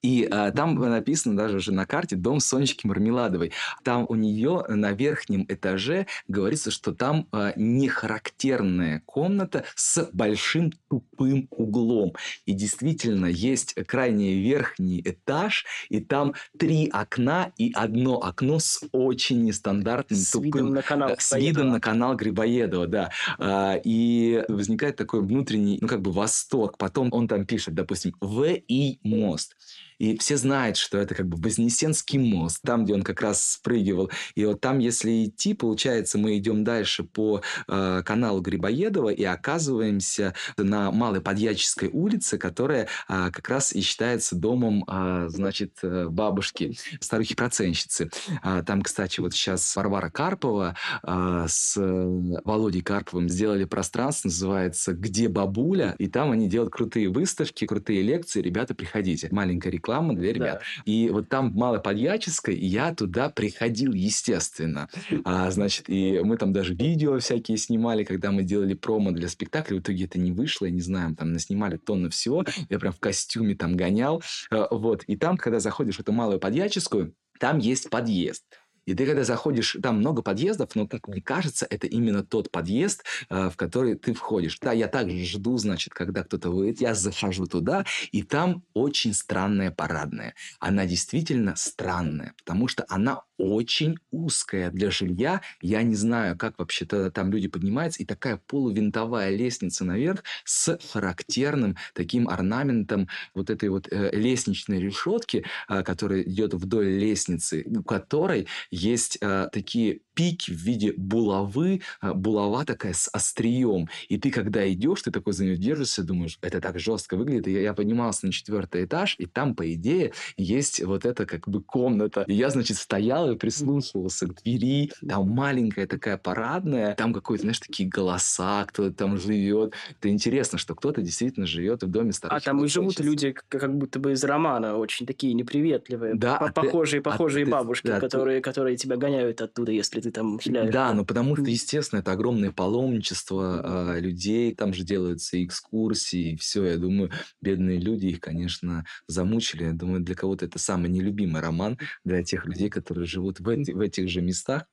И 0.04 0.28
а, 0.30 0.52
там 0.52 0.76
написано 0.76 1.36
даже 1.36 1.58
уже 1.58 1.72
на 1.72 1.86
карте 1.86 2.16
дом 2.16 2.42
Сонечки 2.42 2.86
Мармеладовой. 2.86 3.54
Там 3.84 4.06
у 4.10 4.16
нее 4.16 4.64
на 4.68 4.92
верхнем 4.92 5.46
этаже 5.48 6.08
говорится, 6.28 6.72
что 6.72 6.94
там 6.94 7.28
а, 7.32 7.54
нехарактерная 7.56 9.02
комната 9.06 9.64
с 9.76 10.10
большим 10.12 10.74
тупым 10.90 11.48
углом. 11.50 12.14
И 12.46 12.52
действительно 12.52 13.28
есть 13.28 13.76
крайний 13.88 14.44
верхний 14.44 15.02
этаж, 15.04 15.66
и 15.90 16.02
там 16.02 16.34
три 16.60 16.90
окна 16.90 17.54
и 17.58 17.72
одно 17.74 18.22
окно 18.22 18.60
с 18.60 18.84
очень 18.92 19.44
нестандартным 19.44 20.20
С 20.20 20.32
тупым 20.32 20.52
видом 20.52 20.70
на 20.74 20.82
канал 20.82 21.10
э, 21.12 21.16
с 21.18 21.36
видом 21.38 21.70
на 21.70 21.80
канал 21.80 22.16
Грибоедова, 22.16 22.88
да. 22.88 23.12
А, 23.40 23.80
И 23.84 24.44
возникает 24.50 24.98
такой 24.98 25.22
внутренний, 25.22 25.78
ну, 25.80 25.88
как 25.88 26.02
бы 26.02 26.12
восторг. 26.12 26.78
Потом 26.78 27.08
он 27.14 27.30
там 27.30 27.46
пишет, 27.46 27.74
допустим, 27.74 28.16
В.И. 28.20 29.00
мост. 29.04 29.56
И 30.04 30.18
все 30.18 30.36
знают, 30.36 30.76
что 30.76 30.98
это 30.98 31.16
как 31.16 31.28
бы 31.30 31.38
Вознесенский 31.38 32.20
мост, 32.20 32.60
там, 32.62 32.84
где 32.84 32.94
он 32.94 33.04
как 33.04 33.22
раз 33.22 33.42
спрыгивал. 33.54 34.12
И 34.36 34.44
вот 34.44 34.60
там, 34.60 34.80
если 34.80 35.28
идти, 35.28 35.54
получается, 35.54 36.18
мы 36.18 36.38
идем 36.38 36.66
дальше 36.66 37.06
по 37.06 37.42
э, 37.70 38.02
каналу 38.06 38.42
Грибоедова 38.42 39.12
и 39.12 39.24
оказываемся 39.24 40.34
на 40.58 40.92
Малой 40.92 41.22
Подьяческой 41.22 41.88
улице, 41.88 42.38
которая 42.38 42.90
э, 43.08 43.30
как 43.32 43.48
раз 43.48 43.72
и 43.72 43.80
считается 43.80 44.36
домом, 44.36 44.84
э, 44.86 45.28
значит, 45.30 45.78
э, 45.84 46.08
бабушки, 46.10 46.78
старухи-проценщицы. 47.00 48.12
А, 48.42 48.62
там, 48.62 48.82
кстати, 48.82 49.22
вот 49.22 49.34
сейчас 49.34 49.74
Варвара 49.74 50.10
Карпова 50.10 50.76
а, 51.02 51.48
с 51.48 51.78
э, 51.78 52.40
Володей 52.44 52.82
Карповым 52.82 53.30
сделали 53.30 53.64
пространство, 53.64 54.28
называется 54.28 54.92
«Где 54.92 55.30
бабуля?», 55.30 55.96
и 55.98 56.10
там 56.10 56.32
они 56.32 56.50
делают 56.50 56.74
крутые 56.74 57.08
выставки, 57.08 57.66
крутые 57.66 58.02
лекции. 58.02 58.42
Ребята, 58.42 58.76
приходите. 58.76 59.30
Маленькая 59.32 59.70
реклама 59.70 59.93
для 60.02 60.34
ребят. 60.34 60.62
И 60.86 61.10
вот 61.10 61.30
там 61.30 61.52
Малоподьяческой 61.54 62.56
я 62.56 62.94
туда 62.94 63.30
приходил, 63.30 63.94
естественно. 63.94 64.90
А, 65.26 65.50
значит, 65.52 65.90
и 65.90 66.20
мы 66.24 66.38
там 66.38 66.54
даже 66.54 66.74
видео 66.74 67.20
всякие 67.20 67.58
снимали, 67.58 68.04
когда 68.04 68.32
мы 68.32 68.44
делали 68.44 68.74
промо 68.74 69.12
для 69.12 69.28
спектакля. 69.28 69.78
В 69.78 69.80
итоге 69.80 70.06
это 70.06 70.20
не 70.20 70.32
вышло, 70.32 70.66
я 70.66 70.72
не 70.72 70.82
знаю, 70.82 71.16
там 71.16 71.34
наснимали 71.34 71.78
тонны 71.78 72.10
всего. 72.10 72.44
Я 72.70 72.80
прям 72.80 72.94
в 72.94 73.00
костюме 73.00 73.56
там 73.56 73.76
гонял. 73.76 74.22
А, 74.52 74.68
Вот. 74.72 75.04
И 75.06 75.16
там, 75.16 75.38
когда 75.38 75.60
заходишь 75.60 75.98
в 75.98 76.00
эту 76.00 76.12
Малую 76.12 76.40
Подьяческую, 76.40 77.14
там 77.40 77.58
есть 77.58 77.90
подъезд. 77.90 78.44
И 78.86 78.94
ты, 78.94 79.06
когда 79.06 79.24
заходишь, 79.24 79.78
там 79.82 79.98
много 79.98 80.22
подъездов, 80.22 80.76
но, 80.76 80.88
как 80.88 81.08
мне 81.08 81.22
кажется, 81.22 81.66
это 81.70 81.88
именно 81.88 82.24
тот 82.24 82.52
подъезд, 82.52 83.04
э, 83.30 83.50
в 83.50 83.56
который 83.56 83.96
ты 83.96 84.14
входишь. 84.14 84.58
Да, 84.60 84.72
я 84.72 84.88
также 84.88 85.26
жду, 85.26 85.58
значит, 85.58 85.94
когда 85.94 86.24
кто-то 86.24 86.50
выйдет. 86.50 86.82
Я 86.82 86.94
захожу 86.94 87.46
туда, 87.46 87.86
и 88.12 88.24
там 88.24 88.64
очень 88.74 89.14
странная 89.14 89.72
парадная. 89.72 90.36
Она 90.60 90.86
действительно 90.86 91.56
странная, 91.56 92.34
потому 92.38 92.68
что 92.68 92.86
она 92.90 93.22
очень 93.44 93.98
узкая 94.12 94.72
для 94.72 94.90
жилья. 94.90 95.42
Я 95.62 95.84
не 95.84 95.96
знаю, 95.96 96.38
как 96.38 96.58
вообще-то 96.58 97.12
там 97.12 97.32
люди 97.32 97.48
поднимаются. 97.48 98.02
И 98.02 98.06
такая 98.06 98.40
полувинтовая 98.48 99.36
лестница 99.36 99.86
наверх 99.86 100.24
с 100.46 100.78
характерным 100.92 101.76
таким 101.94 102.30
орнаментом 102.30 103.08
вот 103.34 103.50
этой 103.50 103.70
вот 103.70 103.88
э, 103.92 104.12
лестничной 104.14 104.80
решетки, 104.80 105.46
э, 105.70 105.84
которая 105.84 106.22
идет 106.24 106.54
вдоль 106.54 106.88
лестницы, 106.88 107.64
у 107.66 107.84
которой 107.84 108.48
есть 108.72 109.18
э, 109.22 109.50
такие 109.52 110.00
пики 110.14 110.52
в 110.52 110.58
виде 110.58 110.94
булавы, 110.96 111.82
а, 112.02 112.14
булава 112.14 112.66
такая 112.66 112.94
с 112.94 113.10
острием. 113.12 113.90
И 114.10 114.18
ты, 114.18 114.32
когда 114.32 114.72
идешь, 114.72 115.02
ты 115.02 115.12
такой 115.12 115.34
за 115.34 115.46
нее 115.46 115.58
держишься, 115.58 116.04
думаешь, 116.04 116.38
это 116.42 116.62
так 116.62 116.80
жестко 116.80 117.18
выглядит. 117.18 117.48
И 117.48 117.52
я, 117.52 117.62
я 117.62 117.74
поднимался 117.74 118.26
на 118.26 118.32
четвертый 118.32 118.86
этаж, 118.86 119.16
и 119.18 119.26
там, 119.26 119.56
по 119.56 119.72
идее, 119.74 120.14
есть 120.38 120.84
вот 120.84 121.06
эта 121.06 121.26
как 121.26 121.48
бы 121.48 121.62
комната. 121.62 122.24
И 122.28 122.34
я, 122.34 122.50
значит, 122.50 122.78
стоял 122.78 123.33
и 123.34 123.38
прислушивался 123.38 124.28
к 124.28 124.42
двери. 124.42 124.92
Там 125.08 125.30
маленькая 125.30 125.88
такая 125.88 126.18
парадная, 126.18 126.96
там 126.96 127.14
какой-то, 127.14 127.44
знаешь, 127.44 127.60
такие 127.60 127.90
голоса, 127.90 128.66
кто-то 128.66 128.94
там 128.94 129.18
живет. 129.18 129.74
Это 130.00 130.10
интересно, 130.10 130.58
что 130.58 130.76
кто-то 130.76 131.02
действительно 131.02 131.46
живет 131.46 131.84
в 131.84 131.88
доме 131.88 132.14
старых. 132.14 132.38
А 132.38 132.42
там 132.42 132.64
и 132.64 132.68
живут 132.68 133.00
люди 133.00 133.34
как 133.50 133.76
будто 133.78 134.00
бы 134.00 134.14
из 134.14 134.24
романа, 134.24 134.78
очень 134.78 135.06
такие 135.06 135.34
неприветливые, 135.34 136.16
да, 136.16 136.38
а 136.38 136.52
похожие, 136.52 137.02
ты, 137.02 137.10
похожие 137.10 137.46
а 137.46 137.50
бабушки, 137.50 137.88
да, 137.88 138.00
которые, 138.00 138.40
ты... 138.40 138.44
которые 138.44 138.78
тебя 138.78 138.98
гоняют 138.98 139.42
оттуда, 139.42 139.72
если 139.72 140.02
ты 140.02 140.12
там 140.12 140.40
хиляешь. 140.40 140.72
Да, 140.74 140.94
ну 140.94 141.06
потому 141.06 141.36
что, 141.36 141.46
естественно, 141.46 142.00
это 142.00 142.12
огромное 142.12 142.52
паломничество 142.52 143.96
э, 143.96 144.00
людей, 144.00 144.54
там 144.56 144.74
же 144.74 144.84
делаются 144.84 145.44
экскурсии, 145.44 146.34
и 146.34 146.36
все. 146.36 146.66
Я 146.66 146.78
думаю, 146.78 147.12
бедные 147.42 147.80
люди 147.80 148.08
их, 148.08 148.20
конечно, 148.20 148.86
замучили. 149.08 149.66
Я 149.66 149.74
думаю, 149.74 150.02
для 150.02 150.16
кого-то 150.16 150.46
это 150.46 150.60
самый 150.60 150.90
нелюбимый 150.90 151.42
роман, 151.42 151.78
для 152.04 152.24
тех 152.24 152.46
людей, 152.46 152.70
которые 152.70 153.06
живут 153.14 153.40
в, 153.40 153.44
в 153.44 153.80
этих 153.80 154.10
же 154.10 154.22
местах. 154.22 154.66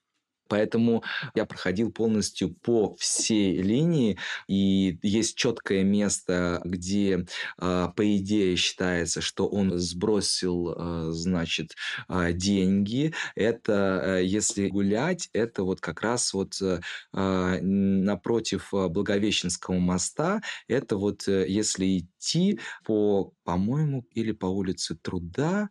Поэтому 0.51 1.05
я 1.35 1.47
проходил 1.47 1.93
полностью 1.93 2.53
по 2.53 2.97
всей 2.97 3.63
линии, 3.63 4.19
и 4.49 4.99
есть 5.01 5.37
четкое 5.37 5.85
место, 5.85 6.61
где, 6.65 7.25
а, 7.57 7.89
по 7.89 8.17
идее, 8.17 8.57
считается, 8.57 9.21
что 9.21 9.47
он 9.47 9.79
сбросил, 9.79 10.75
а, 10.77 11.13
значит, 11.13 11.77
а, 12.09 12.33
деньги. 12.33 13.15
Это, 13.37 14.19
э, 14.19 14.25
если 14.25 14.69
гулять, 14.69 15.29
это 15.33 15.63
вот 15.63 15.81
как 15.81 16.03
раз 16.03 16.35
вот 16.35 16.61
э, 16.61 16.81
напротив 17.13 18.71
Благовещенского 18.73 19.79
моста, 19.79 20.43
это 20.67 20.97
вот 20.97 21.29
э, 21.29 21.47
если 21.49 21.99
идти 21.99 22.59
по, 22.85 23.33
по-моему, 23.45 24.05
или 24.15 24.33
по 24.33 24.47
улице 24.47 24.97
Труда, 24.97 25.69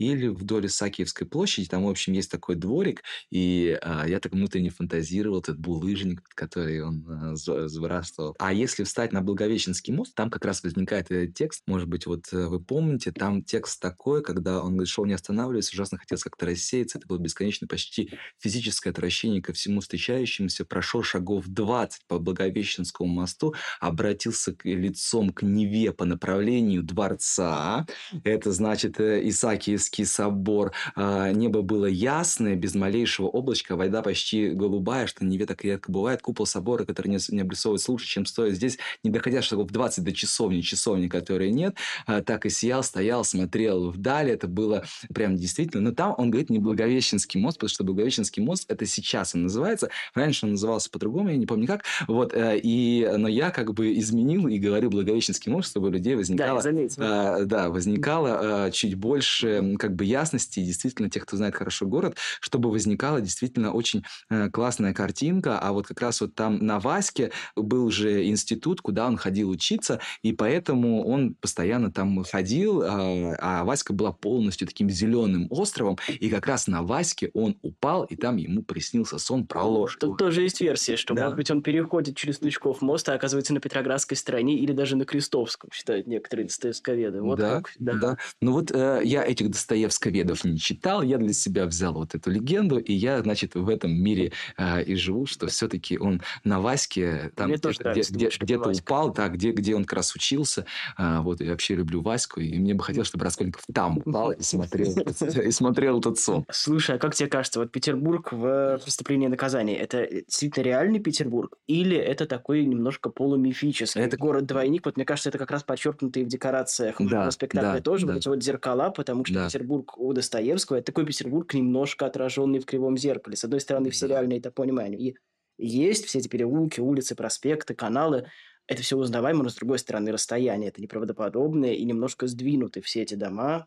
или 0.00 0.28
вдоль 0.28 0.66
Исаакиевской 0.66 1.26
площади, 1.26 1.68
там, 1.68 1.84
в 1.84 1.88
общем, 1.88 2.14
есть 2.14 2.30
такой 2.30 2.56
дворик, 2.56 3.02
и 3.30 3.78
а, 3.82 4.08
я 4.08 4.18
так 4.18 4.32
внутренне 4.32 4.70
фантазировал, 4.70 5.40
этот 5.40 5.58
булыжник, 5.58 6.22
который 6.34 6.82
он 6.82 7.04
а, 7.06 7.36
сбрасывал. 7.36 8.34
А 8.38 8.54
если 8.54 8.84
встать 8.84 9.12
на 9.12 9.20
Благовещенский 9.20 9.92
мост, 9.92 10.14
там 10.14 10.30
как 10.30 10.46
раз 10.46 10.62
возникает 10.62 11.10
этот 11.10 11.34
текст, 11.34 11.62
может 11.66 11.86
быть, 11.86 12.06
вот 12.06 12.32
э, 12.32 12.46
вы 12.46 12.60
помните, 12.60 13.12
там 13.12 13.44
текст 13.44 13.78
такой, 13.78 14.22
когда 14.22 14.62
он 14.62 14.72
говорит, 14.72 14.88
шел 14.88 15.04
не 15.04 15.12
останавливаясь, 15.12 15.70
ужасно 15.70 15.98
хотелось 15.98 16.24
как-то 16.24 16.46
рассеяться, 16.46 16.96
это 16.96 17.06
было 17.06 17.18
бесконечно 17.18 17.66
почти 17.66 18.14
физическое 18.38 18.90
отвращение 18.90 19.42
ко 19.42 19.52
всему 19.52 19.82
встречающемуся, 19.82 20.64
прошел 20.64 21.02
шагов 21.02 21.46
20 21.46 22.06
по 22.06 22.18
Благовещенскому 22.18 23.12
мосту, 23.12 23.54
обратился 23.80 24.54
к, 24.54 24.64
лицом 24.64 25.28
к 25.30 25.42
Неве 25.42 25.92
по 25.92 26.06
направлению 26.06 26.82
дворца, 26.82 27.86
это 28.24 28.50
значит 28.52 28.98
э, 28.98 29.28
Исаакиевский 29.28 29.89
Успенский 29.90 30.06
собор. 30.06 30.72
А, 30.94 31.32
небо 31.32 31.62
было 31.62 31.86
ясное, 31.86 32.54
без 32.54 32.74
малейшего 32.74 33.26
облачка, 33.26 33.76
вода 33.76 34.02
почти 34.02 34.50
голубая, 34.50 35.06
что 35.06 35.24
Неве 35.24 35.46
так 35.46 35.64
редко 35.64 35.90
бывает. 35.90 36.22
Купол 36.22 36.46
собора, 36.46 36.84
который 36.84 37.08
не, 37.08 37.18
не 37.30 37.40
обрисовывается 37.40 37.90
лучше, 37.90 38.06
чем 38.06 38.24
стоит 38.24 38.54
здесь, 38.54 38.78
не 39.02 39.10
доходя 39.10 39.42
шагов 39.42 39.70
20 39.70 40.04
до 40.04 40.12
часовни, 40.12 40.60
часовни, 40.60 41.08
которой 41.08 41.50
нет, 41.50 41.76
а, 42.06 42.22
так 42.22 42.46
и 42.46 42.50
сиял, 42.50 42.82
стоял, 42.82 43.24
смотрел 43.24 43.90
вдали. 43.90 44.32
Это 44.32 44.46
было 44.46 44.84
прям 45.12 45.36
действительно... 45.36 45.82
Но 45.82 45.92
там 45.92 46.14
он 46.16 46.30
говорит 46.30 46.50
не 46.50 46.58
Благовещенский 46.58 47.40
мост, 47.40 47.58
потому 47.58 47.70
что 47.70 47.84
Благовещенский 47.84 48.42
мост 48.42 48.70
это 48.70 48.86
сейчас 48.86 49.34
он 49.34 49.44
называется. 49.44 49.90
Раньше 50.14 50.46
он 50.46 50.52
назывался 50.52 50.90
по-другому, 50.90 51.30
я 51.30 51.36
не 51.36 51.46
помню 51.46 51.66
как. 51.66 51.84
Вот, 52.06 52.32
э, 52.32 52.60
и, 52.62 53.08
но 53.16 53.28
я 53.28 53.50
как 53.50 53.74
бы 53.74 53.98
изменил 53.98 54.46
и 54.46 54.58
говорю 54.58 54.90
Благовещенский 54.90 55.50
мост, 55.50 55.70
чтобы 55.70 55.88
у 55.88 55.90
людей 55.90 56.14
возникало... 56.14 56.62
Да, 56.62 56.70
а, 56.98 57.44
да, 57.44 57.70
возникало 57.70 58.70
чуть 58.70 58.94
больше 58.94 59.76
как 59.80 59.96
бы 59.96 60.04
ясности, 60.04 60.60
действительно, 60.60 61.10
тех, 61.10 61.24
кто 61.24 61.36
знает 61.36 61.54
хорошо 61.54 61.86
город, 61.86 62.16
чтобы 62.40 62.70
возникала 62.70 63.20
действительно 63.20 63.72
очень 63.72 64.04
э, 64.28 64.50
классная 64.50 64.94
картинка. 64.94 65.58
А 65.58 65.72
вот 65.72 65.86
как 65.86 66.00
раз 66.00 66.20
вот 66.20 66.34
там 66.34 66.58
на 66.64 66.78
Ваське 66.78 67.32
был 67.56 67.90
же 67.90 68.26
институт, 68.26 68.80
куда 68.80 69.06
он 69.06 69.16
ходил 69.16 69.50
учиться, 69.50 70.00
и 70.22 70.32
поэтому 70.32 71.04
он 71.06 71.34
постоянно 71.34 71.90
там 71.90 72.22
ходил, 72.24 72.82
а, 72.82 73.36
а 73.38 73.64
Васька 73.64 73.92
была 73.92 74.12
полностью 74.12 74.68
таким 74.68 74.90
зеленым 74.90 75.46
островом, 75.50 75.98
и 76.08 76.28
как 76.28 76.46
раз 76.46 76.66
на 76.66 76.82
Ваське 76.82 77.30
он 77.32 77.56
упал, 77.62 78.04
и 78.04 78.16
там 78.16 78.36
ему 78.36 78.62
приснился 78.62 79.18
сон 79.18 79.46
про 79.46 79.64
ложку. 79.64 80.00
Тут 80.00 80.18
тоже 80.18 80.42
есть 80.42 80.60
версия, 80.60 80.96
что, 80.96 81.14
да. 81.14 81.22
может 81.22 81.36
быть, 81.36 81.50
он 81.50 81.62
переходит 81.62 82.16
через 82.16 82.38
Тучков 82.38 82.82
мост, 82.82 83.08
а 83.08 83.14
оказывается 83.14 83.54
на 83.54 83.60
Петроградской 83.60 84.16
стороне 84.16 84.56
или 84.56 84.72
даже 84.72 84.96
на 84.96 85.06
Крестовском, 85.06 85.70
считают 85.72 86.06
некоторые 86.06 86.46
достоевсковеды. 86.46 87.22
Вот 87.22 87.38
да, 87.38 87.56
как, 87.56 87.72
да. 87.78 87.92
да. 87.94 88.18
Ну 88.40 88.52
вот 88.52 88.70
э, 88.70 89.00
я 89.04 89.24
этих 89.24 89.50
достоевсковедов 89.70 90.44
не 90.44 90.58
читал, 90.58 91.02
я 91.02 91.18
для 91.18 91.32
себя 91.32 91.66
взял 91.66 91.94
вот 91.94 92.14
эту 92.14 92.30
легенду, 92.30 92.78
и 92.78 92.92
я, 92.92 93.22
значит, 93.22 93.54
в 93.54 93.68
этом 93.68 93.92
мире 93.92 94.32
э, 94.56 94.82
и 94.82 94.96
живу, 94.96 95.26
что 95.26 95.46
все-таки 95.46 95.98
он 95.98 96.22
на 96.44 96.60
Ваське, 96.60 97.30
там 97.36 97.52
где, 97.52 97.70
где, 97.70 98.02
где, 98.02 98.28
где-то 98.40 98.70
упал, 98.70 99.12
да, 99.12 99.28
где, 99.28 99.52
где 99.52 99.76
он 99.76 99.84
как 99.84 99.98
раз 99.98 100.14
учился, 100.14 100.66
э, 100.98 101.20
вот, 101.20 101.40
я 101.40 101.52
вообще 101.52 101.76
люблю 101.76 102.00
Ваську, 102.02 102.40
и 102.40 102.58
мне 102.58 102.74
бы 102.74 102.82
хотелось, 102.82 103.08
чтобы 103.08 103.24
Раскольников 103.24 103.62
там 103.72 103.98
упал 103.98 104.32
и 104.32 104.42
смотрел, 104.42 104.92
и 104.92 105.50
смотрел 105.50 106.00
этот 106.00 106.18
сон. 106.18 106.44
Слушай, 106.50 106.96
а 106.96 106.98
как 106.98 107.14
тебе 107.14 107.28
кажется, 107.28 107.60
вот 107.60 107.70
Петербург 107.70 108.32
в 108.32 108.80
«Преступлении 108.82 109.26
и 109.26 109.30
наказании» 109.30 109.76
это 109.76 110.08
действительно 110.10 110.64
реальный 110.64 110.98
Петербург, 110.98 111.56
или 111.68 111.96
это 111.96 112.26
такой 112.26 112.64
немножко 112.64 113.10
полумифический? 113.10 114.00
Это 114.00 114.16
город-двойник, 114.16 114.84
вот 114.84 114.96
мне 114.96 115.04
кажется, 115.04 115.28
это 115.28 115.38
как 115.38 115.50
раз 115.50 115.62
подчеркнутый 115.62 116.24
в 116.24 116.28
декорациях 116.28 116.96
да, 116.98 117.30
спектакля 117.30 117.74
да, 117.74 117.80
тоже, 117.80 118.06
да. 118.06 118.14
вот 118.14 118.18
эти 118.18 118.28
вот 118.28 118.42
зеркала, 118.42 118.90
потому 118.90 119.24
что 119.24 119.34
да. 119.34 119.49
Петербург 119.50 119.98
у 119.98 120.12
Достоевского 120.12 120.76
это 120.76 120.86
такой 120.86 121.06
Петербург, 121.06 121.52
немножко 121.54 122.06
отраженный 122.06 122.60
в 122.60 122.66
кривом 122.66 122.96
зеркале. 122.96 123.36
С 123.36 123.44
одной 123.44 123.60
стороны, 123.60 123.90
все 123.90 124.06
да. 124.06 124.14
реальные 124.14 124.40
топонимания. 124.40 124.98
И 124.98 125.16
есть 125.58 126.06
все 126.06 126.18
эти 126.18 126.28
переулки, 126.28 126.80
улицы, 126.80 127.14
проспекты, 127.14 127.74
каналы. 127.74 128.26
Это 128.66 128.82
все 128.82 128.96
узнаваемо, 128.96 129.42
но 129.42 129.48
с 129.48 129.56
другой 129.56 129.78
стороны, 129.78 130.12
расстояние 130.12 130.70
это 130.70 130.80
неправдоподобное 130.80 131.72
и 131.72 131.84
немножко 131.84 132.26
сдвинуты 132.26 132.80
все 132.80 133.02
эти 133.02 133.14
дома 133.14 133.66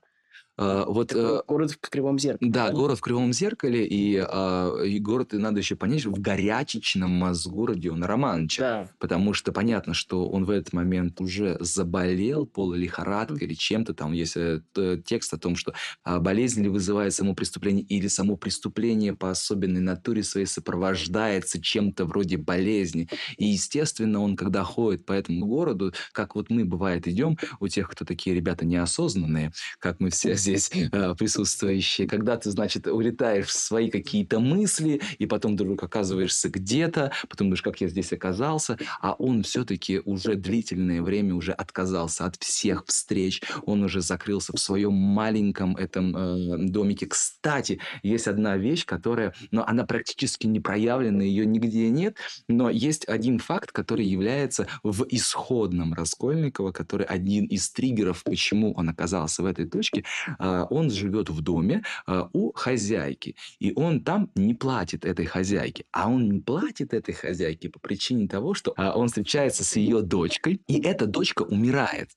а, 0.56 0.86
вот, 0.86 1.10
Такой 1.10 1.40
э, 1.40 1.42
город 1.48 1.72
в 1.72 1.90
кривом 1.90 2.20
зеркале. 2.20 2.52
Да, 2.52 2.72
город 2.72 3.00
в 3.00 3.02
кривом 3.02 3.34
зеркале, 3.34 3.88
и, 3.88 4.18
а, 4.18 4.84
и 4.84 5.00
город, 5.00 5.34
и 5.34 5.38
надо 5.38 5.60
еще 5.60 5.76
понять, 5.76 6.06
в 6.06 6.20
горячечном 6.20 7.10
мозгу 7.10 7.66
Родиона 7.66 8.06
Романовича. 8.06 8.62
Да. 8.62 8.90
Потому 9.00 9.34
что 9.34 9.52
понятно, 9.52 9.94
что 9.96 10.30
он 10.30 10.46
в 10.46 10.52
этот 10.52 10.74
момент 10.74 11.20
уже 11.22 11.58
заболел 11.60 12.46
полулихорадкой 12.46 13.48
или 13.48 13.56
чем-то. 13.56 13.96
Там 13.96 14.12
есть 14.12 14.38
э, 14.38 14.62
текст 15.06 15.34
о 15.34 15.40
том, 15.40 15.56
что 15.56 15.74
а, 16.04 16.20
болезнь 16.20 16.62
ли 16.62 16.70
вызывает 16.70 17.14
само 17.14 17.34
преступление, 17.34 17.84
или 17.84 18.08
само 18.08 18.38
преступление 18.38 19.14
по 19.16 19.32
особенной 19.32 19.82
натуре 19.82 20.22
своей 20.22 20.46
сопровождается 20.46 21.60
чем-то 21.60 22.06
вроде 22.06 22.38
болезни. 22.38 23.10
И, 23.38 23.46
естественно, 23.46 24.22
он, 24.22 24.36
когда 24.36 24.64
ходит 24.64 25.06
по 25.06 25.14
этому 25.14 25.48
городу, 25.48 25.94
как 26.12 26.36
вот 26.36 26.52
мы, 26.52 26.64
бывает, 26.64 27.08
идем, 27.08 27.38
у 27.60 27.68
тех, 27.68 27.90
кто 27.90 28.06
такие 28.06 28.36
ребята 28.36 28.66
неосознанные, 28.66 29.52
как 29.80 30.00
мы 30.00 30.12
все 30.12 30.36
здесь 30.44 30.72
э, 30.74 31.16
присутствующие, 31.16 32.08
когда 32.08 32.38
ты, 32.38 32.52
значит, 32.52 32.88
улетаешь 32.88 33.48
в 33.48 33.52
свои 33.52 33.90
какие-то 33.90 34.40
мысли, 34.40 35.02
и 35.18 35.26
потом 35.26 35.54
вдруг 35.54 35.84
оказываешься 35.84 36.50
где-то, 36.50 37.12
потом 37.30 37.48
думаешь, 37.48 37.62
как 37.62 37.82
я 37.82 37.88
здесь 37.88 38.14
оказался, 38.14 38.78
а 39.02 39.14
он 39.14 39.44
все-таки 39.44 40.02
уже 40.06 40.36
длительное 40.36 41.02
время 41.02 41.36
уже 41.36 41.54
отказался 41.54 42.26
от 42.26 42.36
всех 42.36 42.86
встреч, 42.88 43.42
он 43.66 43.84
уже 43.84 44.02
закрылся 44.02 44.54
в 44.54 44.60
своем 44.60 44.94
маленьком 44.94 45.76
этом 45.76 46.16
э, 46.16 46.58
домике. 46.70 47.08
Кстати, 47.08 47.80
есть 48.04 48.28
одна 48.28 48.58
вещь, 48.58 48.86
которая, 48.86 49.34
но 49.52 49.66
она 49.66 49.86
практически 49.86 50.48
не 50.48 50.60
проявлена, 50.60 51.24
ее 51.24 51.46
нигде 51.46 51.90
нет, 51.90 52.18
но 52.48 52.70
есть 52.70 53.08
один 53.08 53.40
факт, 53.40 53.72
который 53.72 54.06
является 54.06 54.68
в 54.84 55.06
исходном 55.10 55.94
Раскольникова, 55.94 56.72
который 56.72 57.06
один 57.06 57.46
из 57.46 57.70
триггеров, 57.72 58.24
почему 58.24 58.74
он 58.74 58.90
оказался 58.90 59.44
в 59.44 59.46
этой 59.46 59.66
точке, 59.66 60.04
он 60.40 60.90
живет 60.90 61.30
в 61.30 61.42
доме 61.42 61.84
а, 62.06 62.30
у 62.34 62.52
хозяйки, 62.54 63.36
и 63.60 63.74
он 63.76 64.02
там 64.04 64.32
не 64.36 64.54
платит 64.54 65.06
этой 65.06 65.26
хозяйке. 65.26 65.86
А 65.92 66.10
он 66.10 66.30
не 66.30 66.40
платит 66.40 66.94
этой 66.94 67.14
хозяйке 67.14 67.70
по 67.70 67.80
причине 67.80 68.28
того, 68.28 68.54
что 68.54 68.74
а, 68.78 68.98
он 68.98 69.08
встречается 69.08 69.64
с 69.64 69.76
ее 69.76 70.02
дочкой, 70.02 70.62
и 70.68 70.82
эта 70.82 71.06
дочка 71.06 71.44
умирает. 71.44 72.10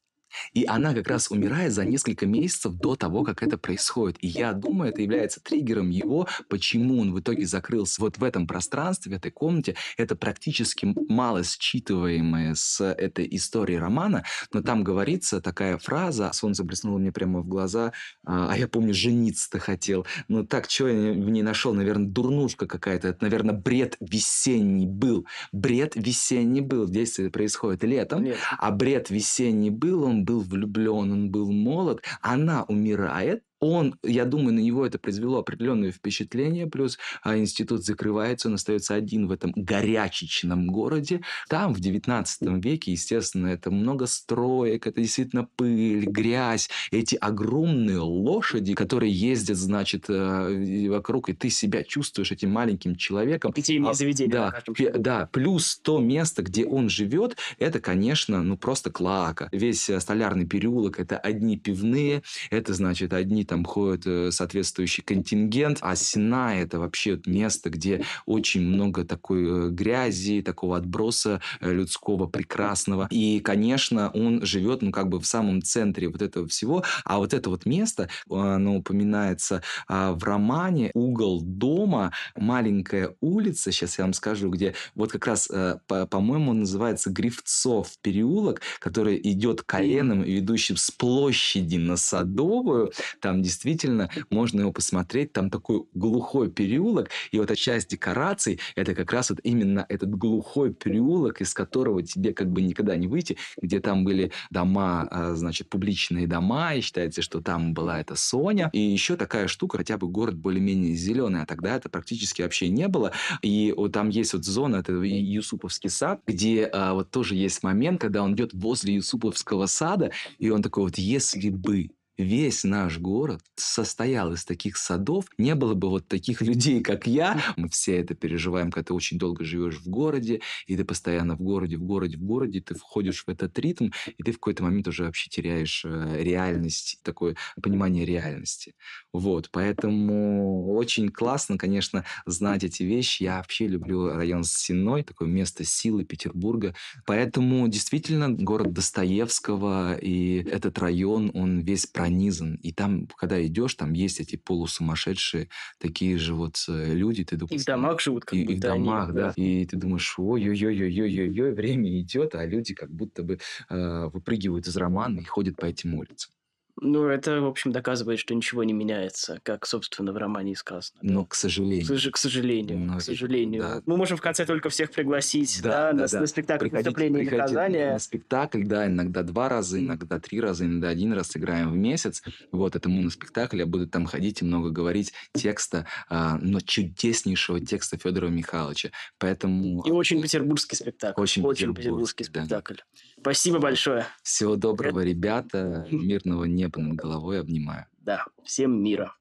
И 0.53 0.65
она 0.65 0.95
как 0.95 1.09
раз 1.09 1.31
умирает 1.31 1.73
за 1.73 1.85
несколько 1.85 2.27
месяцев 2.27 2.73
до 2.75 2.97
того, 2.97 3.23
как 3.25 3.43
это 3.43 3.59
происходит. 3.59 4.17
И 4.21 4.29
я 4.29 4.53
думаю, 4.53 4.91
это 4.91 5.03
является 5.03 5.41
триггером 5.41 5.91
его, 5.91 6.29
почему 6.49 7.01
он 7.01 7.13
в 7.13 7.21
итоге 7.21 7.47
закрылся 7.47 8.01
вот 8.01 8.19
в 8.19 8.25
этом 8.25 8.47
пространстве, 8.47 9.13
в 9.13 9.17
этой 9.17 9.31
комнате. 9.31 9.77
Это 9.97 10.17
практически 10.17 10.95
мало 11.09 11.43
считываемое 11.43 12.55
с 12.55 12.85
этой 12.85 13.27
истории 13.37 13.77
романа, 13.77 14.25
но 14.53 14.63
там 14.63 14.85
говорится 14.85 15.41
такая 15.41 15.79
фраза, 15.79 16.31
солнце 16.33 16.65
блеснуло 16.65 16.99
мне 16.99 17.13
прямо 17.13 17.41
в 17.41 17.49
глаза, 17.49 17.93
а, 18.25 18.53
а 18.53 18.59
я 18.59 18.69
помню, 18.69 18.95
жениться-то 18.95 19.59
хотел. 19.59 20.07
Ну 20.29 20.45
так, 20.45 20.71
что 20.71 20.89
я 20.89 21.13
в 21.13 21.31
ней 21.31 21.43
нашел? 21.43 21.73
Наверное, 21.73 22.09
дурнушка 22.09 22.67
какая-то. 22.67 23.09
Это, 23.09 23.25
наверное, 23.25 23.55
бред 23.55 23.97
весенний 24.01 24.87
был. 24.87 25.27
Бред 25.53 25.95
весенний 25.97 26.61
был. 26.61 26.89
Действие 26.89 27.31
происходит 27.31 27.85
летом, 27.85 28.25
Нет. 28.25 28.37
а 28.59 28.71
бред 28.71 29.11
весенний 29.11 29.71
был, 29.71 30.05
он 30.05 30.25
был 30.27 30.41
влюблен, 30.43 31.11
он 31.13 31.31
был 31.31 31.51
молод. 31.53 32.03
Она 32.21 32.65
умирает, 32.65 33.43
он, 33.61 33.99
я 34.03 34.25
думаю, 34.25 34.55
на 34.55 34.61
него 34.61 34.85
это 34.87 34.99
произвело 34.99 35.39
определенное 35.39 35.93
впечатление, 35.93 36.67
плюс 36.67 36.99
а, 37.23 37.37
институт 37.39 37.85
закрывается, 37.85 38.49
он 38.49 38.55
остается 38.55 38.95
один 38.95 39.27
в 39.27 39.33
этом 39.33 39.53
горячечном 39.57 40.67
городе. 40.67 41.23
Там 41.49 41.73
в 41.73 41.81
19 41.81 42.43
веке, 42.65 42.93
естественно, 42.93 43.49
это 43.49 43.71
много 43.71 44.07
строек, 44.07 44.87
это 44.87 45.01
действительно 45.01 45.49
пыль, 45.57 46.05
грязь, 46.05 46.69
эти 46.91 47.17
огромные 47.17 47.99
лошади, 47.99 48.75
которые 48.75 49.13
ездят, 49.13 49.57
значит, 49.57 50.07
э, 50.09 50.89
вокруг, 50.91 51.31
и 51.31 51.33
ты 51.33 51.49
себя 51.51 51.83
чувствуешь 51.83 52.33
этим 52.33 52.51
маленьким 52.51 52.97
человеком. 52.97 53.53
Питейные 53.53 53.91
А, 53.91 53.95
заведения 53.95 54.33
да, 54.33 54.63
да, 54.95 55.29
плюс 55.33 55.79
то 55.79 55.99
место, 55.99 56.43
где 56.43 56.67
он 56.67 56.89
живет, 56.89 57.37
это, 57.59 57.81
конечно, 57.81 58.43
ну 58.43 58.57
просто 58.57 58.91
клака. 58.91 59.49
Весь 59.53 59.89
э, 59.89 59.99
столярный 60.01 60.47
переулок 60.47 61.01
это 61.01 61.19
одни 61.19 61.57
пивные, 61.57 62.23
это 62.51 62.75
значит 62.75 63.13
одни 63.13 63.46
там 63.47 63.65
ходит 63.65 64.07
э, 64.07 64.31
соответствующий 64.31 65.03
контингент, 65.03 65.79
а 65.81 65.97
Сина 65.97 66.61
это 66.61 66.79
вообще 66.79 67.21
место, 67.27 67.71
где 67.71 68.05
очень 68.27 68.63
много 68.63 69.05
такой 69.05 69.69
э, 69.69 69.71
грязи, 69.71 70.43
такого 70.43 70.77
отброса 70.77 71.41
э, 71.61 71.73
людского 71.73 72.27
прекрасного. 72.27 73.09
И, 73.11 73.41
конечно, 73.41 74.11
он 74.11 74.45
живет, 74.45 74.83
ну, 74.83 74.93
как 74.93 75.09
бы 75.09 75.21
в 75.21 75.27
самом 75.27 75.63
центре 75.63 76.09
вот 76.09 76.23
этого 76.23 76.47
всего. 76.49 76.85
А 77.05 77.19
вот 77.19 77.35
это 77.35 77.51
вот 77.51 77.67
место, 77.67 78.09
оно 78.31 78.77
упоминается 78.77 79.63
а, 79.89 80.13
в 80.13 80.23
романе 80.25 80.91
«Угол 80.95 81.41
дома», 81.43 82.13
маленькая 82.37 83.15
улица, 83.21 83.73
сейчас 83.73 83.99
я 83.99 84.05
вам 84.05 84.13
скажу, 84.13 84.51
где 84.51 84.75
вот 84.95 85.13
как 85.13 85.27
раз, 85.27 85.49
по- 85.87 86.07
по-моему, 86.07 86.53
называется 86.53 87.11
Гривцов 87.11 87.91
переулок, 88.03 88.61
который 88.79 89.21
идет 89.23 89.63
коленом, 89.63 90.23
ведущим 90.23 90.77
с 90.77 90.91
площади 90.91 91.77
на 91.77 91.97
Садовую. 91.97 92.93
Там 93.21 93.36
действительно 93.43 94.11
можно 94.31 94.61
его 94.61 94.73
посмотреть. 94.73 95.33
Там 95.33 95.51
такой 95.51 95.85
глухой 95.95 96.51
переулок. 96.51 97.11
И 97.31 97.39
вот 97.39 97.55
часть 97.57 97.91
декораций, 97.91 98.61
это 98.75 98.95
как 98.95 99.13
раз 99.13 99.31
вот 99.31 99.41
именно 99.43 99.85
этот 99.89 100.11
глухой 100.11 100.73
переулок, 100.73 101.41
из 101.41 101.55
которого 101.55 102.03
тебе 102.03 102.33
как 102.33 102.51
бы 102.51 102.63
никогда 102.63 102.97
не 102.97 103.09
выйти, 103.09 103.37
где 103.61 103.81
там 103.81 104.05
были 104.05 104.33
дома, 104.51 105.09
а, 105.11 105.35
значит, 105.35 105.69
публичные 105.69 106.27
дома, 106.27 106.75
и 106.75 106.81
считается, 106.81 107.23
что 107.23 107.41
там 107.41 107.75
была 107.75 108.01
эта 108.01 108.15
Соня. 108.15 108.71
И 108.73 108.81
еще 108.81 109.17
такая 109.17 109.49
штука, 109.49 109.79
хотя 109.79 109.97
бы 109.99 110.09
город 110.09 110.37
более-менее 110.37 110.95
зеленый, 110.95 111.43
а 111.43 111.47
тогда 111.47 111.77
это 111.77 111.89
практически 111.89 112.43
вообще 112.43 112.69
не 112.69 112.89
было. 112.89 113.13
И 113.43 113.75
вот 113.77 113.93
там 113.93 114.09
есть 114.11 114.33
вот 114.33 114.45
зона, 114.45 114.77
это 114.77 114.93
Юсуповский 114.93 115.91
сад, 115.91 116.21
где 116.27 116.65
а, 116.73 116.95
вот 116.95 117.11
тоже 117.11 117.35
есть 117.35 117.63
момент, 117.63 118.01
когда 118.01 118.23
он 118.23 118.35
идет 118.35 118.53
возле 118.55 118.95
Юсуповского 118.95 119.67
сада, 119.67 120.11
и 120.39 120.51
он 120.51 120.63
такой 120.63 120.85
вот, 120.85 120.99
если 120.99 121.51
бы 121.51 121.91
весь 122.19 122.65
наш 122.65 122.99
город 122.99 123.43
состоял 123.57 124.33
из 124.33 124.45
таких 124.45 124.77
садов, 124.77 125.27
не 125.39 125.55
было 125.55 125.75
бы 125.75 125.89
вот 125.89 126.09
таких 126.09 126.41
людей, 126.43 126.81
как 126.81 127.07
я. 127.07 127.41
Мы 127.57 127.69
все 127.69 127.99
это 127.99 128.15
переживаем, 128.15 128.71
когда 128.71 128.87
ты 128.89 128.95
очень 128.95 129.19
долго 129.19 129.45
живешь 129.45 129.79
в 129.79 129.89
городе, 129.89 130.41
и 130.67 130.77
ты 130.77 130.85
постоянно 130.85 131.37
в 131.37 131.41
городе, 131.41 131.77
в 131.77 131.83
городе, 131.83 132.17
в 132.17 132.23
городе, 132.23 132.61
ты 132.61 132.75
входишь 132.75 133.25
в 133.25 133.29
этот 133.29 133.59
ритм, 133.59 133.91
и 134.17 134.23
ты 134.23 134.33
в 134.33 134.37
какой-то 134.37 134.63
момент 134.63 134.89
уже 134.89 135.05
вообще 135.05 135.29
теряешь 135.31 135.85
э, 135.85 136.23
реальность, 136.23 137.01
такое 137.03 137.37
понимание 137.63 138.05
реальности. 138.05 138.75
Вот, 139.13 139.51
поэтому 139.53 140.75
очень 140.75 141.09
классно, 141.11 141.59
конечно, 141.59 142.05
знать 142.27 142.65
эти 142.65 142.83
вещи. 142.83 143.25
Я 143.25 143.39
вообще 143.39 143.67
люблю 143.67 144.09
район 144.09 144.45
Сенной, 144.45 145.03
такое 145.03 145.29
место 145.29 145.65
силы 145.65 146.05
Петербурга. 146.05 146.75
Поэтому 147.05 147.69
действительно 147.69 148.31
город 148.31 148.73
Достоевского 148.73 149.97
и 149.97 150.43
этот 150.45 150.79
район, 150.79 151.31
он 151.35 151.61
весь 151.61 151.87
пронизан. 152.07 152.55
И 152.57 152.73
там, 152.73 153.07
когда 153.17 153.45
идешь, 153.47 153.75
там 153.75 153.93
есть 153.93 154.21
эти 154.21 154.37
полусумасшедшие 154.37 155.49
такие 155.79 156.19
же 156.19 156.35
вот 156.35 156.57
э, 156.69 156.95
люди. 156.95 157.25
Ты 157.25 157.37
И 157.49 157.59
думаешь, 157.59 157.63
в 157.63 157.65
домах 157.65 158.01
живут, 158.01 158.25
как 158.25 158.39
и, 158.39 158.43
и 158.45 158.57
в 158.57 158.61
будто 158.61 158.69
они, 158.73 158.83
домах, 158.85 159.13
да. 159.13 159.33
И 159.37 159.67
ты 159.67 159.77
думаешь, 159.77 160.19
ой-ой-ой-ой-ой-ой, 160.19 161.53
время 161.55 162.01
идет, 162.01 162.35
а 162.35 162.45
люди 162.45 162.75
как 162.75 162.91
будто 162.93 163.23
бы 163.23 163.39
э, 163.69 164.07
выпрыгивают 164.13 164.67
из 164.67 164.77
романа 164.77 165.21
и 165.21 165.25
ходят 165.25 165.59
по 165.59 165.67
этим 165.67 165.95
улицам. 165.95 166.33
Ну, 166.81 167.07
это, 167.07 167.41
в 167.41 167.47
общем, 167.47 167.73
доказывает, 167.73 168.19
что 168.19 168.35
ничего 168.35 168.63
не 168.63 168.73
меняется, 168.75 169.41
как, 169.43 169.67
собственно, 169.67 170.13
в 170.13 170.17
романе 170.19 170.53
и 170.53 170.55
сказано. 170.55 170.99
да. 171.03 171.13
Но, 171.15 171.25
к 171.25 171.31
К 171.31 171.35
сожалению. 171.35 171.87
сож- 171.87 172.11
к 172.11 172.17
сожалению, 172.19 172.79
Ну, 172.79 172.99
к 172.99 173.03
сожалению. 173.03 173.63
да. 173.63 173.83
Мы 173.87 173.97
можем 173.97 174.17
в 174.19 174.21
конце 174.21 174.45
только 174.45 174.69
всех 174.69 174.91
пригласить 174.91 175.61
да, 175.63 175.93
на, 175.93 176.03
на 176.07 176.27
спектакль 176.27 176.67
Приходите- 176.67 176.91
«Преступление 176.93 177.25
и 177.25 177.31
наказание». 177.31 177.93
на 177.93 177.99
спектакль, 177.99 178.65
да, 178.65 178.87
иногда 178.87 179.23
два 179.23 179.49
раза, 179.49 179.79
иногда 179.81 180.21
три 180.21 180.41
раза, 180.41 180.67
иногда 180.67 180.89
один 180.91 181.13
раз 181.15 181.35
играем 181.37 181.71
в 181.73 181.77
месяц. 181.77 182.23
Вот, 182.53 182.77
это 182.77 182.89
моноспектакль, 182.91 183.59
я 183.59 183.67
буду 183.67 183.87
там 183.87 184.05
ходить 184.07 184.43
и 184.43 184.45
много 184.45 184.71
говорить 184.71 185.13
текста, 185.33 185.87
а, 186.11 186.39
но 186.43 186.61
чудеснейшего 186.61 187.59
текста 187.61 187.97
Федора 187.97 188.29
Михайловича. 188.29 188.91
Поэтому 189.19 189.83
И 189.87 189.91
очень 189.91 190.21
петербургский 190.21 190.77
спектакль. 190.77 191.21
Очень 191.23 191.43
петербургский 191.43 191.75
петербургский, 191.83 192.25
да. 192.25 192.41
спектакль. 192.45 192.75
Спасибо 193.21 193.59
большое. 193.59 194.07
всего 194.23 194.57
доброго, 194.57 195.01
ребята, 195.01 195.87
мирного 195.91 196.45
неба 196.45 196.66
над 196.75 196.97
головой, 196.97 197.41
обнимаю. 197.41 197.87
Да, 197.99 198.25
всем 198.45 198.83
мира. 198.83 199.15